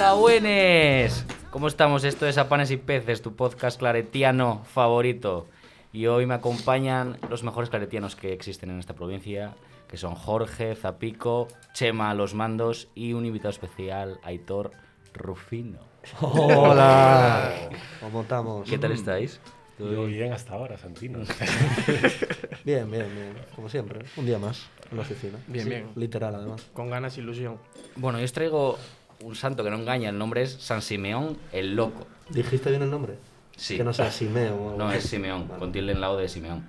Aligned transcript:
Hola, 0.00 0.14
buenas. 0.14 1.26
¿Cómo 1.50 1.68
estamos? 1.68 2.04
Esto 2.04 2.26
es 2.26 2.38
A 2.38 2.48
Panes 2.48 2.70
y 2.70 2.78
Peces, 2.78 3.20
tu 3.20 3.36
podcast 3.36 3.78
claretiano 3.78 4.62
favorito. 4.64 5.46
Y 5.92 6.06
hoy 6.06 6.24
me 6.24 6.34
acompañan 6.34 7.18
los 7.28 7.42
mejores 7.42 7.68
claretianos 7.68 8.16
que 8.16 8.32
existen 8.32 8.70
en 8.70 8.78
esta 8.78 8.94
provincia, 8.94 9.54
que 9.88 9.96
son 9.96 10.14
Jorge, 10.14 10.74
Zapico, 10.74 11.48
Chema 11.74 12.14
los 12.14 12.34
mandos 12.34 12.88
y 12.94 13.12
un 13.12 13.26
invitado 13.26 13.50
especial, 13.50 14.20
Aitor 14.22 14.70
Rufino. 15.12 15.80
Hola. 16.20 17.52
¿Cómo 18.00 18.22
estamos? 18.22 18.68
¿Qué 18.68 18.78
tal 18.78 18.92
estáis? 18.92 19.38
Yo 19.78 20.06
bien 20.06 20.32
hasta 20.32 20.54
ahora, 20.54 20.78
Santino. 20.78 21.20
Bien, 22.64 22.90
bien, 22.90 23.06
bien. 23.14 23.34
Como 23.56 23.70
siempre. 23.70 24.00
Un 24.16 24.26
día 24.26 24.38
más 24.38 24.68
en 24.90 24.96
la 24.96 25.02
oficina. 25.02 25.38
Bien, 25.46 25.68
bien. 25.68 25.90
Literal, 25.96 26.34
además. 26.34 26.62
Con 26.72 26.90
ganas 26.90 27.16
e 27.16 27.20
ilusión. 27.20 27.58
Bueno, 27.96 28.18
yo 28.18 28.24
os 28.24 28.32
traigo 28.32 28.78
un 29.22 29.34
santo 29.34 29.62
que 29.64 29.70
no 29.70 29.76
engaña, 29.76 30.08
el 30.10 30.18
nombre 30.18 30.42
es 30.42 30.52
San 30.52 30.82
Simeón 30.82 31.36
el 31.52 31.76
Loco. 31.76 32.06
¿Dijiste 32.30 32.70
bien 32.70 32.82
el 32.82 32.90
nombre? 32.90 33.14
Sí. 33.56 33.76
Que 33.76 33.84
no 33.84 33.92
sea 33.92 34.06
algo 34.10 34.74
No, 34.78 34.90
es 34.90 35.04
Simeón, 35.04 35.46
Vale. 35.48 35.58
con 35.60 35.72
tilde 35.72 35.92
en 35.92 36.00
lado 36.00 36.16
de 36.16 36.28
Simeón. 36.28 36.66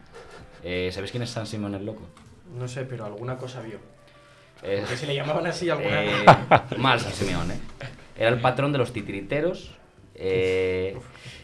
Eh, 0.64 0.90
¿Sabéis 0.94 1.12
quién 1.12 1.24
es 1.24 1.30
San 1.30 1.48
Simeón 1.48 1.74
el 1.76 1.86
Loco? 1.86 2.04
No 2.58 2.68
sé, 2.68 2.84
pero 2.84 3.06
alguna 3.06 3.38
cosa 3.38 3.62
vio. 3.62 3.80
Que 4.62 4.86
se 4.98 5.08
le 5.08 5.16
llamaban 5.16 5.48
así 5.48 5.70
alguna 5.70 6.04
Eh, 6.04 6.26
mal 6.78 7.00
San 7.00 7.14
Simeón, 7.14 7.50
¿eh? 7.52 7.60
Era 8.18 8.30
el 8.30 8.40
patrón 8.42 8.72
de 8.72 8.78
los 8.78 8.92
titiriteros. 8.94 9.72
eh, 10.16 10.98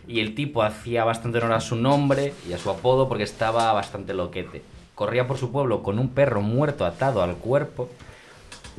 y 0.08 0.20
el 0.22 0.36
tipo 0.36 0.64
hacía 0.64 1.04
bastante 1.04 1.38
honor 1.40 1.54
a 1.54 1.60
su 1.60 1.76
nombre 1.76 2.34
y 2.48 2.54
a 2.54 2.58
su 2.58 2.70
apodo 2.70 3.10
porque 3.10 3.24
estaba 3.24 3.74
bastante 3.74 4.14
loquete. 4.14 4.62
Corría 4.98 5.28
por 5.28 5.38
su 5.38 5.52
pueblo 5.52 5.84
con 5.84 6.00
un 6.00 6.10
perro 6.10 6.42
muerto 6.42 6.84
atado 6.84 7.22
al 7.22 7.36
cuerpo. 7.36 7.88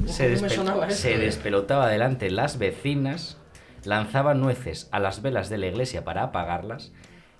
Se, 0.06 0.28
despelotaba 0.28 1.88
delante 1.88 2.24
de 2.24 2.32
las 2.32 2.58
vecinas, 2.58 3.36
lanzaba 3.84 4.34
nueces 4.34 4.88
a 4.90 4.98
las 4.98 5.22
velas 5.22 5.48
de 5.48 5.58
la 5.58 5.68
iglesia 5.68 6.02
para 6.02 6.24
apagarlas. 6.24 6.90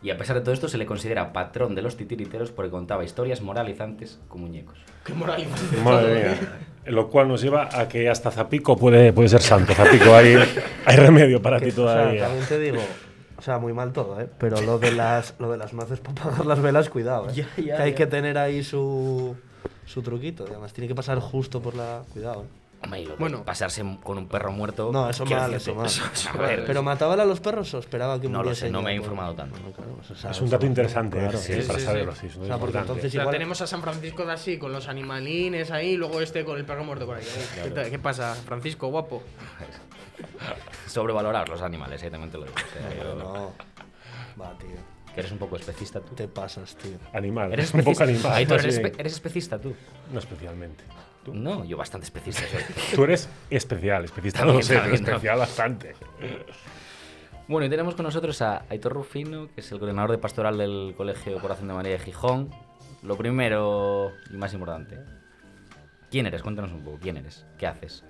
Y 0.00 0.10
a 0.10 0.16
pesar 0.16 0.36
de 0.36 0.42
todo 0.42 0.54
esto, 0.54 0.68
se 0.68 0.78
le 0.78 0.86
considera 0.86 1.32
patrón 1.32 1.74
de 1.74 1.82
los 1.82 1.96
titiriteros 1.96 2.52
porque 2.52 2.70
contaba 2.70 3.02
historias 3.02 3.42
moralizantes 3.42 4.20
con 4.28 4.42
muñecos. 4.42 4.78
Qué 5.04 5.12
moral 5.12 5.44
Madre 5.82 6.14
mía. 6.14 6.38
Lo 6.86 7.10
cual 7.10 7.26
nos 7.26 7.42
lleva 7.42 7.68
a 7.72 7.88
que 7.88 8.08
hasta 8.08 8.30
Zapico 8.30 8.76
puede, 8.76 9.12
puede 9.12 9.28
ser 9.28 9.42
santo. 9.42 9.74
Zapico, 9.74 10.14
hay, 10.14 10.36
hay 10.84 10.96
remedio 10.96 11.42
para 11.42 11.58
Que, 11.58 11.64
ti 11.64 11.70
o 11.72 11.74
sea, 11.74 11.82
todavía. 11.84 12.22
también 12.22 12.46
te 12.46 12.58
digo, 12.60 12.78
o 13.38 13.42
sea, 13.42 13.58
muy 13.58 13.72
mal 13.72 13.92
todo, 13.92 14.20
¿eh? 14.20 14.28
Pero 14.38 14.60
lo 14.60 14.78
de 14.78 14.92
las, 14.92 15.34
lo 15.38 15.50
de 15.50 15.56
las 15.58 15.72
nueces 15.72 16.00
para 16.00 16.20
apagar 16.22 16.44
las 16.46 16.60
velas, 16.60 16.88
cuidado, 16.90 17.30
¿eh? 17.30 17.32
Ya, 17.36 17.46
ya, 17.56 17.76
que 17.76 17.82
hay 17.82 17.90
ya. 17.92 17.96
que 17.96 18.06
tener 18.06 18.36
ahí 18.36 18.62
su, 18.64 19.36
su 19.86 20.02
truquito. 20.02 20.44
Además 20.48 20.72
tiene 20.72 20.88
que 20.88 20.94
pasar 20.94 21.18
justo 21.20 21.62
por 21.62 21.74
la... 21.74 22.02
Cuidado, 22.12 22.42
¿eh? 22.42 22.46
Hombre, 22.80 23.00
y 23.00 23.04
lo 23.06 23.10
de 23.10 23.16
Bueno. 23.16 23.42
pasarse 23.44 23.82
con 24.04 24.18
un 24.18 24.28
perro 24.28 24.52
muerto. 24.52 24.90
No, 24.92 25.10
eso 25.10 25.24
quiero 25.24 25.42
mal, 25.42 25.50
decirte, 25.50 25.84
eso 25.84 26.02
mal. 26.34 26.44
a 26.44 26.48
ver, 26.48 26.64
¿Pero 26.64 26.80
mataban 26.84 27.18
a 27.18 27.24
los 27.24 27.40
perros 27.40 27.74
o 27.74 27.78
esperaba 27.80 28.20
que 28.20 28.28
No 28.28 28.38
lo 28.38 28.44
muriesen 28.44 28.68
sé, 28.68 28.72
no 28.72 28.78
ya 28.80 28.84
me 28.84 28.92
he 28.92 28.96
por- 28.98 29.04
informado 29.04 29.34
tanto. 29.34 29.58
No, 29.58 29.72
claro, 29.72 29.94
pues, 29.96 30.12
o 30.12 30.14
sea, 30.14 30.30
Es 30.30 30.40
un 30.40 30.48
dato 30.48 30.64
interesante 30.64 31.18
claro, 31.18 31.36
¿eh? 31.38 31.40
sí, 31.42 31.66
para 31.66 31.78
sí, 31.80 31.84
saberlo. 31.84 32.12
sí. 32.14 32.20
sí, 32.20 32.26
es 32.28 32.36
O 32.36 32.44
sea, 32.46 32.56
porque 32.58 32.78
importante. 32.78 32.78
entonces 32.92 33.04
O 33.06 33.12
sea, 33.12 33.20
igual- 33.22 33.32
tenemos 33.34 33.60
a 33.62 33.66
San 33.66 33.82
Francisco 33.82 34.24
de 34.26 34.32
así, 34.32 34.58
con 34.58 34.72
los 34.72 34.86
animalines 34.86 35.72
ahí, 35.72 35.88
y 35.90 35.96
luego 35.96 36.20
este 36.20 36.44
con 36.44 36.56
el 36.56 36.64
perro 36.64 36.84
muerto 36.84 37.04
por 37.04 37.16
ahí. 37.16 37.24
¿Qué, 37.64 37.70
tal- 37.70 37.90
qué 37.90 37.98
pasa, 37.98 38.36
Francisco, 38.46 38.86
guapo? 38.88 39.24
Sobrevalorar 40.86 41.48
los 41.48 41.60
animales, 41.62 42.02
eh, 42.02 42.10
también 42.10 42.30
te 42.30 42.38
lo 42.38 42.44
digo. 42.44 42.56
O 42.56 42.78
sea, 42.80 42.96
yo- 43.04 43.14
No. 43.14 43.52
Va, 44.40 44.56
tío. 44.58 44.68
que 45.14 45.20
eres 45.20 45.32
un 45.32 45.38
poco 45.38 45.56
especista 45.56 46.00
tú. 46.00 46.14
Te 46.14 46.28
pasas, 46.28 46.76
tío. 46.76 46.96
Animal. 47.12 47.52
¿Eres 47.52 47.72
un 47.74 47.80
poco 47.80 47.92
especista? 47.92 48.28
animal. 48.28 48.32
Ay, 48.38 48.46
tú 48.46 48.54
más 48.54 48.62
eres, 48.64 48.78
bien. 48.78 48.92
espe- 48.92 49.00
eres 49.00 49.12
especista 49.14 49.58
tú. 49.60 49.74
No 50.12 50.18
especialmente. 50.18 50.84
¿Tú? 51.24 51.34
No, 51.34 51.64
yo 51.64 51.76
bastante 51.76 52.04
especista 52.04 52.42
soy. 52.48 52.60
Tú 52.94 53.04
eres 53.04 53.28
especial. 53.50 54.04
Especialista 54.04 54.44
no 54.44 54.52
lo 54.54 54.62
sé, 54.62 54.74
pero 54.74 54.80
También, 54.82 55.04
también, 55.04 55.16
especial 55.16 55.38
bastante. 55.38 55.94
Bueno, 57.48 57.66
y 57.66 57.70
tenemos 57.70 57.94
con 57.94 58.04
nosotros 58.04 58.40
a 58.42 58.64
Aitor 58.68 58.92
Rufino, 58.92 59.48
que 59.54 59.60
es 59.62 59.72
el 59.72 59.78
coordinador 59.78 60.10
de 60.12 60.18
pastoral 60.18 60.56
del 60.58 60.94
Colegio 60.96 61.38
Corazón 61.40 61.66
de 61.68 61.74
María 61.74 61.92
de 61.92 61.98
Gijón. 61.98 62.50
Lo 63.02 63.16
primero 63.16 64.12
y 64.30 64.36
más 64.36 64.52
importante. 64.54 64.98
¿Quién 66.10 66.26
eres? 66.26 66.42
Cuéntanos 66.42 66.72
un 66.72 66.82
poco. 66.84 66.98
¿Quién 67.00 67.16
eres? 67.16 67.44
¿Qué 67.58 67.66
haces? 67.66 68.04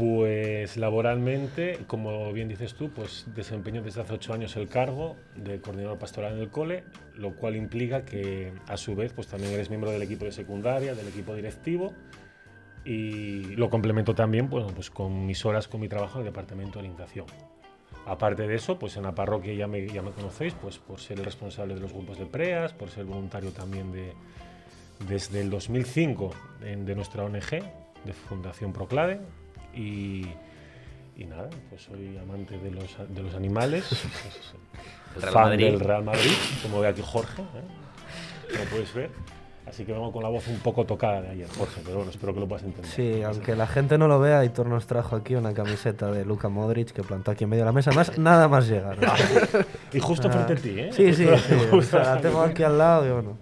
Pues 0.00 0.78
laboralmente, 0.78 1.80
como 1.86 2.32
bien 2.32 2.48
dices 2.48 2.72
tú, 2.72 2.88
pues 2.88 3.26
desempeño 3.34 3.82
desde 3.82 4.00
hace 4.00 4.14
ocho 4.14 4.32
años 4.32 4.56
el 4.56 4.66
cargo 4.66 5.16
de 5.36 5.60
coordinador 5.60 5.98
pastoral 5.98 6.32
en 6.36 6.38
el 6.38 6.48
cole, 6.48 6.84
lo 7.16 7.36
cual 7.36 7.54
implica 7.54 8.06
que 8.06 8.50
a 8.66 8.78
su 8.78 8.94
vez 8.96 9.12
pues 9.12 9.26
también 9.28 9.52
eres 9.52 9.68
miembro 9.68 9.90
del 9.90 10.00
equipo 10.00 10.24
de 10.24 10.32
secundaria, 10.32 10.94
del 10.94 11.06
equipo 11.08 11.34
directivo 11.34 11.92
y 12.82 13.42
lo 13.56 13.68
complemento 13.68 14.14
también 14.14 14.48
pues 14.48 14.88
con 14.88 15.26
mis 15.26 15.44
horas 15.44 15.68
con 15.68 15.82
mi 15.82 15.88
trabajo 15.90 16.14
en 16.18 16.20
el 16.26 16.32
departamento 16.32 16.74
de 16.78 16.78
orientación. 16.78 17.26
Aparte 18.06 18.48
de 18.48 18.54
eso, 18.54 18.78
pues 18.78 18.96
en 18.96 19.02
la 19.02 19.14
parroquia 19.14 19.52
ya 19.52 19.66
me, 19.66 19.86
ya 19.86 20.00
me 20.00 20.12
conocéis, 20.12 20.54
pues 20.54 20.78
por 20.78 20.98
ser 20.98 21.18
el 21.18 21.26
responsable 21.26 21.74
de 21.74 21.80
los 21.80 21.92
grupos 21.92 22.16
de 22.18 22.24
preas, 22.24 22.72
por 22.72 22.88
ser 22.88 23.04
voluntario 23.04 23.50
también 23.50 23.92
de, 23.92 24.14
desde 25.06 25.42
el 25.42 25.50
2005 25.50 26.30
en- 26.64 26.86
de 26.86 26.94
nuestra 26.94 27.22
ONG, 27.22 27.50
de 28.06 28.14
Fundación 28.14 28.72
Proclade. 28.72 29.20
Y, 29.74 30.26
y 31.16 31.24
nada, 31.24 31.48
pues 31.68 31.82
soy 31.82 32.16
amante 32.18 32.58
de 32.58 32.70
los, 32.70 32.96
de 33.08 33.22
los 33.22 33.34
animales, 33.34 33.84
pues, 33.88 34.54
El 35.16 35.22
Real 35.22 35.32
fan 35.34 35.44
Madrid. 35.50 35.64
del 35.66 35.80
Real 35.80 36.04
Madrid, 36.04 36.30
como 36.62 36.80
ve 36.80 36.88
aquí 36.88 37.02
Jorge, 37.04 37.42
¿eh? 37.42 38.52
como 38.52 38.64
puedes 38.70 38.92
ver. 38.94 39.10
Así 39.66 39.84
que 39.84 39.92
vengo 39.92 40.10
con 40.10 40.24
la 40.24 40.28
voz 40.28 40.48
un 40.48 40.58
poco 40.58 40.84
tocada 40.84 41.20
de 41.20 41.28
ayer, 41.28 41.46
Jorge, 41.56 41.80
pero 41.84 41.98
bueno, 41.98 42.10
espero 42.10 42.34
que 42.34 42.40
lo 42.40 42.48
puedas 42.48 42.64
entender. 42.64 42.90
Sí, 42.90 43.22
aunque 43.22 43.54
la 43.54 43.68
gente 43.68 43.98
no 43.98 44.08
lo 44.08 44.18
vea, 44.18 44.40
Aitor 44.40 44.66
nos 44.66 44.88
trajo 44.88 45.14
aquí 45.14 45.36
una 45.36 45.54
camiseta 45.54 46.10
de 46.10 46.24
Luka 46.24 46.48
Modric 46.48 46.90
que 46.90 47.04
plantó 47.04 47.30
aquí 47.30 47.44
en 47.44 47.50
medio 47.50 47.62
de 47.62 47.66
la 47.66 47.72
mesa. 47.72 47.90
Además, 47.90 48.18
nada 48.18 48.48
más 48.48 48.66
llegar. 48.66 48.96
Y 49.92 50.00
justo 50.00 50.26
Ah, 50.28 50.32
frente 50.32 50.52
a 50.54 50.56
ti, 50.56 50.70
¿eh? 50.80 50.90
Sí, 50.92 51.14
sí, 51.14 51.24
Justo- 51.30 51.48
sí. 51.48 51.54
O 51.54 51.70
justo 51.76 52.02
sea, 52.02 52.14
la 52.16 52.20
tengo 52.20 52.42
aquí 52.42 52.64
al 52.64 52.78
lado 52.78 53.06
y 53.06 53.10
bueno. 53.12 53.38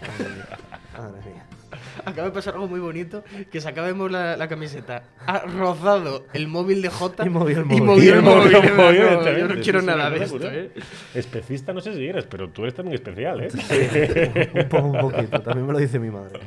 Madre 0.00 0.34
mía. 0.34 0.58
Madre 0.98 1.30
mía. 1.30 1.46
Acaba 2.04 2.28
de 2.28 2.34
pasar 2.34 2.54
algo 2.54 2.66
muy 2.68 2.80
bonito, 2.80 3.24
que 3.50 3.60
se 3.60 3.68
acaba 3.68 3.86
de 3.86 3.94
mover 3.94 4.12
la, 4.12 4.36
la 4.36 4.48
camiseta. 4.48 5.04
Ha 5.26 5.40
rozado 5.40 6.26
el 6.32 6.48
móvil 6.48 6.82
de 6.82 6.88
Jota 6.88 7.24
Y 7.24 7.28
movió 7.30 7.60
el 7.60 7.64
y 7.64 7.80
móvil. 7.80 7.84
movió 7.84 8.14
el 8.14 8.20
Y 8.20 8.22
movió- 8.22 8.44
móvil. 8.44 8.76
No, 8.76 8.92
directamente, 8.92 9.40
yo 9.40 9.48
no 9.48 9.60
quiero 9.62 9.80
sí, 9.80 9.86
nada 9.86 10.10
de 10.10 10.24
esto, 10.24 10.38
sí. 10.38 10.46
¿eh? 10.50 10.70
Especista 11.14 11.72
no 11.72 11.80
sé 11.80 11.94
si 11.94 12.06
eres, 12.06 12.24
pero 12.26 12.48
tú 12.50 12.62
eres 12.62 12.74
también 12.74 12.94
especial, 12.94 13.40
¿eh? 13.42 14.50
Un, 14.54 14.68
po- 14.68 14.78
un 14.78 14.98
poquito, 15.00 15.40
también 15.40 15.66
me 15.66 15.72
lo 15.72 15.78
dice 15.78 15.98
mi 15.98 16.10
madre. 16.10 16.40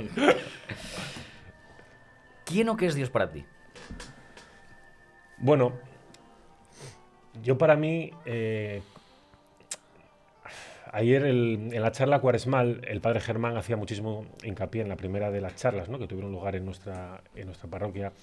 ¿Quién 2.45 2.69
o 2.69 2.77
qué 2.77 2.85
es 2.85 2.95
Dios 2.95 3.09
para 3.09 3.29
ti? 3.31 3.45
Bueno, 5.37 5.73
yo 7.43 7.57
para 7.57 7.75
mí, 7.75 8.11
eh, 8.25 8.81
ayer 10.97 11.25
en 11.25 11.81
la 11.81 11.91
charla 11.91 12.19
cuaresmal, 12.19 12.81
el 12.87 13.01
padre 13.01 13.19
Germán 13.19 13.55
hacía 13.55 13.77
muchísimo 13.77 14.25
hincapié 14.43 14.81
en 14.81 14.89
la 14.89 14.95
primera 14.95 15.29
de 15.29 15.41
las 15.41 15.55
charlas 15.55 15.89
¿no? 15.89 15.99
que 15.99 16.07
tuvieron 16.07 16.31
lugar 16.31 16.55
en 16.55 16.65
nuestra, 16.65 17.21
en 17.35 17.45
nuestra 17.45 17.69
parroquia, 17.69 18.13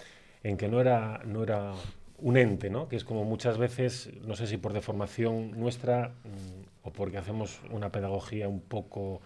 en 0.43 0.57
que 0.57 0.69
no 0.69 0.81
era, 0.81 1.21
no 1.25 1.45
era 1.45 1.73
un 2.19 2.37
ente, 2.37 2.71
¿no? 2.71 2.89
que 2.89 2.97
es 2.97 3.05
como 3.05 3.25
muchas 3.25 3.59
veces, 3.59 4.11
no 4.27 4.35
sé 4.35 4.49
si 4.49 4.57
por 4.57 4.73
deformación 4.73 5.53
nuestra 5.53 6.09
mm, 6.25 6.89
o 6.89 6.93
porque 6.93 7.17
hacemos 7.17 7.61
una 7.71 7.93
pedagogía 7.93 8.49
un 8.49 8.61
poco, 8.61 9.21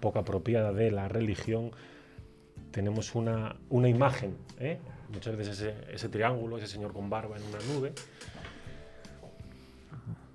poco 0.00 0.18
apropiada 0.18 0.72
de 0.72 0.90
la 0.90 1.06
religión, 1.06 1.70
tenemos 2.72 3.14
una, 3.14 3.56
una 3.68 3.88
imagen, 3.88 4.36
¿eh? 4.58 4.78
muchas 5.12 5.36
veces 5.36 5.60
ese, 5.60 5.94
ese 5.94 6.08
triángulo, 6.08 6.58
ese 6.58 6.66
señor 6.66 6.92
con 6.92 7.08
barba 7.08 7.36
en 7.36 7.42
una 7.44 7.58
nube. 7.72 7.92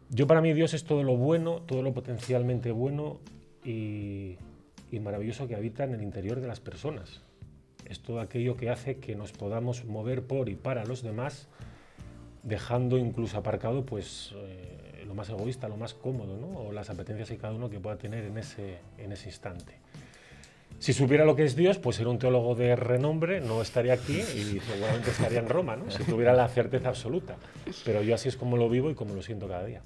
Yo 0.09 0.27
para 0.27 0.41
mí 0.41 0.53
Dios 0.53 0.73
es 0.73 0.83
todo 0.83 1.03
lo 1.03 1.17
bueno, 1.17 1.61
todo 1.61 1.81
lo 1.81 1.93
potencialmente 1.93 2.71
bueno 2.71 3.19
y, 3.63 4.37
y 4.91 4.99
maravilloso 4.99 5.47
que 5.47 5.55
habita 5.55 5.83
en 5.83 5.93
el 5.93 6.03
interior 6.03 6.39
de 6.39 6.47
las 6.47 6.59
personas. 6.59 7.21
Es 7.85 7.99
todo 7.99 8.19
aquello 8.19 8.55
que 8.55 8.69
hace 8.69 8.97
que 8.97 9.15
nos 9.15 9.31
podamos 9.31 9.85
mover 9.85 10.23
por 10.23 10.49
y 10.49 10.55
para 10.55 10.85
los 10.85 11.03
demás, 11.03 11.47
dejando 12.43 12.97
incluso 12.97 13.37
aparcado 13.37 13.85
pues 13.85 14.33
eh, 14.35 15.03
lo 15.05 15.13
más 15.13 15.29
egoísta, 15.29 15.67
lo 15.67 15.77
más 15.77 15.93
cómodo, 15.93 16.37
¿no? 16.37 16.59
o 16.59 16.71
las 16.71 16.89
apetencias 16.89 17.29
que 17.29 17.37
cada 17.37 17.53
uno 17.53 17.69
que 17.69 17.79
pueda 17.79 17.97
tener 17.97 18.23
en 18.23 18.37
ese, 18.37 18.77
en 18.97 19.11
ese 19.11 19.29
instante. 19.29 19.75
Si 20.79 20.93
supiera 20.93 21.25
lo 21.25 21.35
que 21.35 21.45
es 21.45 21.55
Dios, 21.55 21.77
pues 21.77 21.95
ser 21.95 22.07
un 22.07 22.19
teólogo 22.19 22.53
de 22.53 22.75
renombre, 22.75 23.39
no 23.39 23.61
estaría 23.61 23.93
aquí 23.93 24.19
y 24.19 24.59
seguramente 24.59 25.09
estaría 25.09 25.39
en 25.39 25.47
Roma, 25.47 25.75
¿no? 25.75 25.89
si 25.89 26.03
tuviera 26.03 26.33
la 26.33 26.47
certeza 26.47 26.89
absoluta. 26.89 27.37
Pero 27.85 28.01
yo 28.01 28.13
así 28.13 28.29
es 28.29 28.35
como 28.35 28.57
lo 28.57 28.69
vivo 28.69 28.89
y 28.89 28.95
como 28.95 29.13
lo 29.13 29.21
siento 29.21 29.47
cada 29.47 29.65
día. 29.65 29.81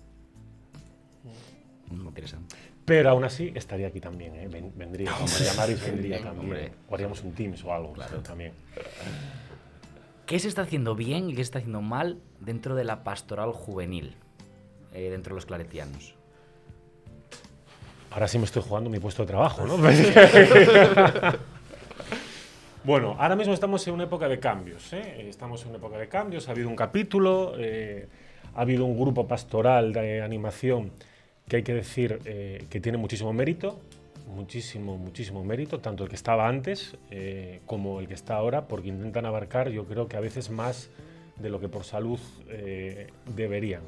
Mm, 1.90 2.08
Interesante. 2.08 2.56
Pero 2.86 3.10
aún 3.12 3.24
así 3.24 3.52
estaría 3.56 3.88
aquí 3.88 4.00
también, 4.00 4.36
¿eh? 4.36 4.48
Ven- 4.48 4.72
vendría. 4.76 5.12
Me 5.40 5.46
llamarais, 5.46 5.82
vendría 5.86 6.18
también. 6.22 6.40
Hombre. 6.46 6.72
O 6.90 6.96
haríamos 6.96 7.24
un 7.24 7.34
Teams 7.34 7.64
o 7.64 7.74
algo, 7.74 7.94
claro, 7.94 8.20
también. 8.22 8.54
¿Qué 10.26 10.40
se 10.40 10.48
está 10.48 10.62
haciendo 10.64 10.96
bien 10.96 11.30
y 11.30 11.32
qué 11.32 11.38
se 11.38 11.42
está 11.44 11.60
haciendo 11.60 11.82
mal 11.82 12.20
dentro 12.40 12.76
de 12.76 12.84
la 12.84 13.04
pastoral 13.04 13.52
juvenil? 13.52 14.16
eh, 14.92 15.10
dentro 15.12 15.34
de 15.34 15.36
los 15.36 15.46
claretianos. 15.46 16.16
Ahora 18.10 18.28
sí 18.28 18.40
me 18.40 18.46
estoy 18.46 18.64
jugando 18.64 18.90
mi 18.90 19.00
puesto 19.00 19.22
de 19.22 19.28
trabajo, 19.28 19.68
¿no? 19.68 19.78
Bueno, 22.84 23.16
ahora 23.20 23.36
mismo 23.36 23.54
estamos 23.54 23.86
en 23.88 23.94
una 23.94 24.06
época 24.06 24.28
de 24.28 24.40
cambios. 24.40 24.92
¿eh? 24.94 25.28
Estamos 25.30 25.62
en 25.64 25.70
una 25.70 25.78
época 25.78 25.98
de 25.98 26.08
cambios. 26.08 26.48
Ha 26.48 26.52
habido 26.52 26.70
un 26.70 26.76
capítulo, 26.76 27.54
eh, 27.60 28.08
ha 28.56 28.62
habido 28.62 28.86
un 28.86 29.00
grupo 29.00 29.28
pastoral 29.28 29.94
de 29.94 30.22
animación 30.22 30.92
que 31.50 31.58
hay 31.58 31.64
que 31.64 31.74
decir 31.74 32.22
eh, 32.26 32.66
que 32.70 32.80
tiene 32.80 32.98
muchísimo 32.98 33.34
mérito, 33.34 33.82
muchísimo, 34.28 34.98
muchísimo 34.98 35.44
mérito, 35.44 35.80
tanto 35.80 36.04
el 36.04 36.10
que 36.10 36.16
estaba 36.16 36.48
antes 36.48 36.96
eh, 37.10 37.62
como 37.66 38.00
el 38.00 38.08
que 38.08 38.14
está 38.14 38.36
ahora, 38.36 38.68
porque 38.68 38.90
intentan 38.90 39.26
abarcar, 39.26 39.70
yo 39.70 39.86
creo 39.86 40.08
que 40.08 40.16
a 40.16 40.20
veces 40.20 40.52
más 40.52 40.90
de 41.38 41.50
lo 41.50 41.60
que 41.60 41.68
por 41.68 41.84
salud 41.84 42.20
eh, 42.50 43.08
deberían. 43.36 43.82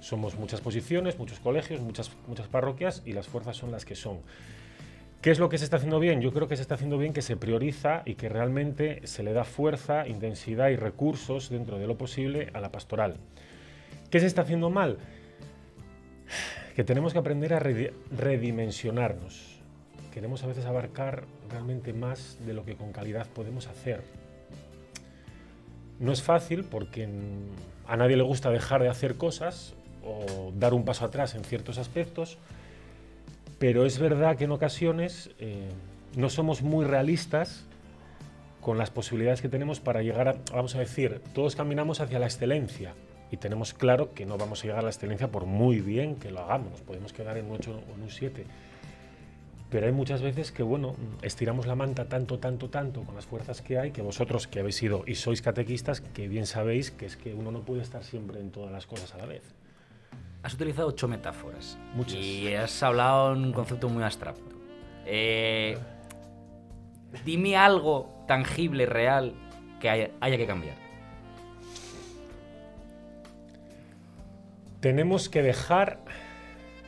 Somos 0.00 0.38
muchas 0.38 0.60
posiciones, 0.60 1.18
muchos 1.18 1.40
colegios, 1.40 1.80
muchas, 1.80 2.12
muchas 2.28 2.46
parroquias 2.46 3.02
y 3.04 3.12
las 3.12 3.26
fuerzas 3.26 3.56
son 3.56 3.72
las 3.72 3.84
que 3.84 3.96
son. 3.96 4.20
¿Qué 5.20 5.30
es 5.30 5.38
lo 5.38 5.48
que 5.48 5.56
se 5.58 5.64
está 5.64 5.78
haciendo 5.78 5.98
bien? 5.98 6.20
Yo 6.20 6.32
creo 6.32 6.46
que 6.46 6.56
se 6.56 6.62
está 6.62 6.74
haciendo 6.74 6.98
bien 6.98 7.14
que 7.14 7.22
se 7.22 7.36
prioriza 7.36 8.02
y 8.04 8.14
que 8.14 8.28
realmente 8.28 9.00
se 9.06 9.22
le 9.22 9.32
da 9.32 9.44
fuerza, 9.44 10.06
intensidad 10.06 10.68
y 10.68 10.76
recursos 10.76 11.48
dentro 11.48 11.78
de 11.78 11.86
lo 11.86 11.96
posible 11.96 12.50
a 12.52 12.60
la 12.60 12.70
pastoral. 12.70 13.16
¿Qué 14.10 14.20
se 14.20 14.26
está 14.26 14.42
haciendo 14.42 14.68
mal? 14.68 14.98
Que 16.74 16.84
tenemos 16.84 17.12
que 17.12 17.18
aprender 17.18 17.54
a 17.54 17.60
redi- 17.60 17.92
redimensionarnos. 18.16 19.60
Queremos 20.12 20.42
a 20.44 20.46
veces 20.46 20.64
abarcar 20.64 21.24
realmente 21.50 21.92
más 21.92 22.38
de 22.46 22.52
lo 22.54 22.64
que 22.64 22.74
con 22.76 22.92
calidad 22.92 23.26
podemos 23.28 23.66
hacer. 23.68 24.02
No 26.00 26.12
es 26.12 26.22
fácil 26.22 26.64
porque 26.64 27.08
a 27.86 27.96
nadie 27.96 28.16
le 28.16 28.22
gusta 28.22 28.50
dejar 28.50 28.82
de 28.82 28.88
hacer 28.88 29.16
cosas 29.16 29.74
o 30.04 30.52
dar 30.56 30.74
un 30.74 30.84
paso 30.84 31.04
atrás 31.04 31.34
en 31.34 31.44
ciertos 31.44 31.78
aspectos, 31.78 32.38
pero 33.58 33.86
es 33.86 33.98
verdad 33.98 34.36
que 34.36 34.44
en 34.44 34.50
ocasiones 34.50 35.30
eh, 35.38 35.68
no 36.16 36.28
somos 36.28 36.62
muy 36.62 36.84
realistas 36.84 37.64
con 38.60 38.78
las 38.78 38.90
posibilidades 38.90 39.40
que 39.40 39.48
tenemos 39.48 39.80
para 39.80 40.02
llegar 40.02 40.28
a, 40.28 40.34
vamos 40.52 40.74
a 40.74 40.80
decir, 40.80 41.20
todos 41.32 41.54
caminamos 41.54 42.00
hacia 42.00 42.18
la 42.18 42.26
excelencia 42.26 42.94
y 43.30 43.36
tenemos 43.36 43.74
claro 43.74 44.12
que 44.12 44.26
no 44.26 44.38
vamos 44.38 44.60
a 44.60 44.62
llegar 44.64 44.80
a 44.80 44.82
la 44.82 44.90
excelencia 44.90 45.28
por 45.28 45.46
muy 45.46 45.80
bien 45.80 46.16
que 46.16 46.30
lo 46.30 46.40
hagamos, 46.40 46.70
nos 46.70 46.80
podemos 46.82 47.12
quedar 47.12 47.36
en 47.36 47.46
un 47.46 47.52
8 47.52 47.70
o 47.70 47.94
en 47.94 48.02
un 48.02 48.10
7. 48.10 48.44
Pero 49.70 49.86
hay 49.86 49.92
muchas 49.92 50.22
veces 50.22 50.52
que, 50.52 50.62
bueno, 50.62 50.94
estiramos 51.22 51.66
la 51.66 51.74
manta 51.74 52.04
tanto, 52.08 52.38
tanto, 52.38 52.70
tanto 52.70 53.02
con 53.02 53.16
las 53.16 53.26
fuerzas 53.26 53.60
que 53.60 53.76
hay, 53.76 53.90
que 53.90 54.02
vosotros 54.02 54.46
que 54.46 54.60
habéis 54.60 54.76
sido 54.76 55.02
y 55.04 55.16
sois 55.16 55.42
catequistas, 55.42 56.00
que 56.00 56.28
bien 56.28 56.46
sabéis 56.46 56.92
que 56.92 57.06
es 57.06 57.16
que 57.16 57.34
uno 57.34 57.50
no 57.50 57.62
puede 57.62 57.82
estar 57.82 58.04
siempre 58.04 58.38
en 58.38 58.52
todas 58.52 58.70
las 58.70 58.86
cosas 58.86 59.12
a 59.14 59.18
la 59.18 59.26
vez. 59.26 59.42
Has 60.44 60.54
utilizado 60.54 60.88
ocho 60.88 61.08
metáforas. 61.08 61.76
Muchas. 61.94 62.16
Y 62.16 62.54
has 62.54 62.82
hablado 62.82 63.32
en 63.32 63.46
un 63.46 63.52
concepto 63.52 63.88
muy 63.88 64.04
abstracto. 64.04 64.54
Eh, 65.06 65.76
dime 67.24 67.56
algo 67.56 68.24
tangible, 68.28 68.86
real, 68.86 69.34
que 69.80 69.90
haya, 69.90 70.10
haya 70.20 70.36
que 70.36 70.46
cambiar. 70.46 70.83
Tenemos 74.84 75.30
que 75.30 75.40
dejar 75.40 75.98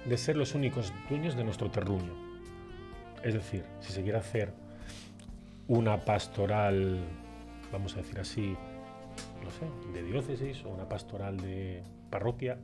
de 0.04 0.18
ser 0.18 0.36
los 0.36 0.54
únicos 0.54 0.92
dueños 1.08 1.34
de 1.34 1.44
nuestro 1.44 1.70
terruño. 1.70 2.12
Es 3.22 3.32
decir, 3.32 3.64
si 3.80 3.90
se 3.90 4.02
quiere 4.02 4.18
hacer 4.18 4.52
una 5.66 6.04
pastoral, 6.04 7.06
vamos 7.72 7.94
a 7.94 8.02
decir 8.02 8.20
así, 8.20 8.54
no 9.42 9.50
sé, 9.50 9.94
de 9.94 10.02
diócesis 10.02 10.62
o 10.66 10.68
una 10.68 10.86
pastoral 10.86 11.38
de 11.38 11.82
parroquia, 12.10 12.58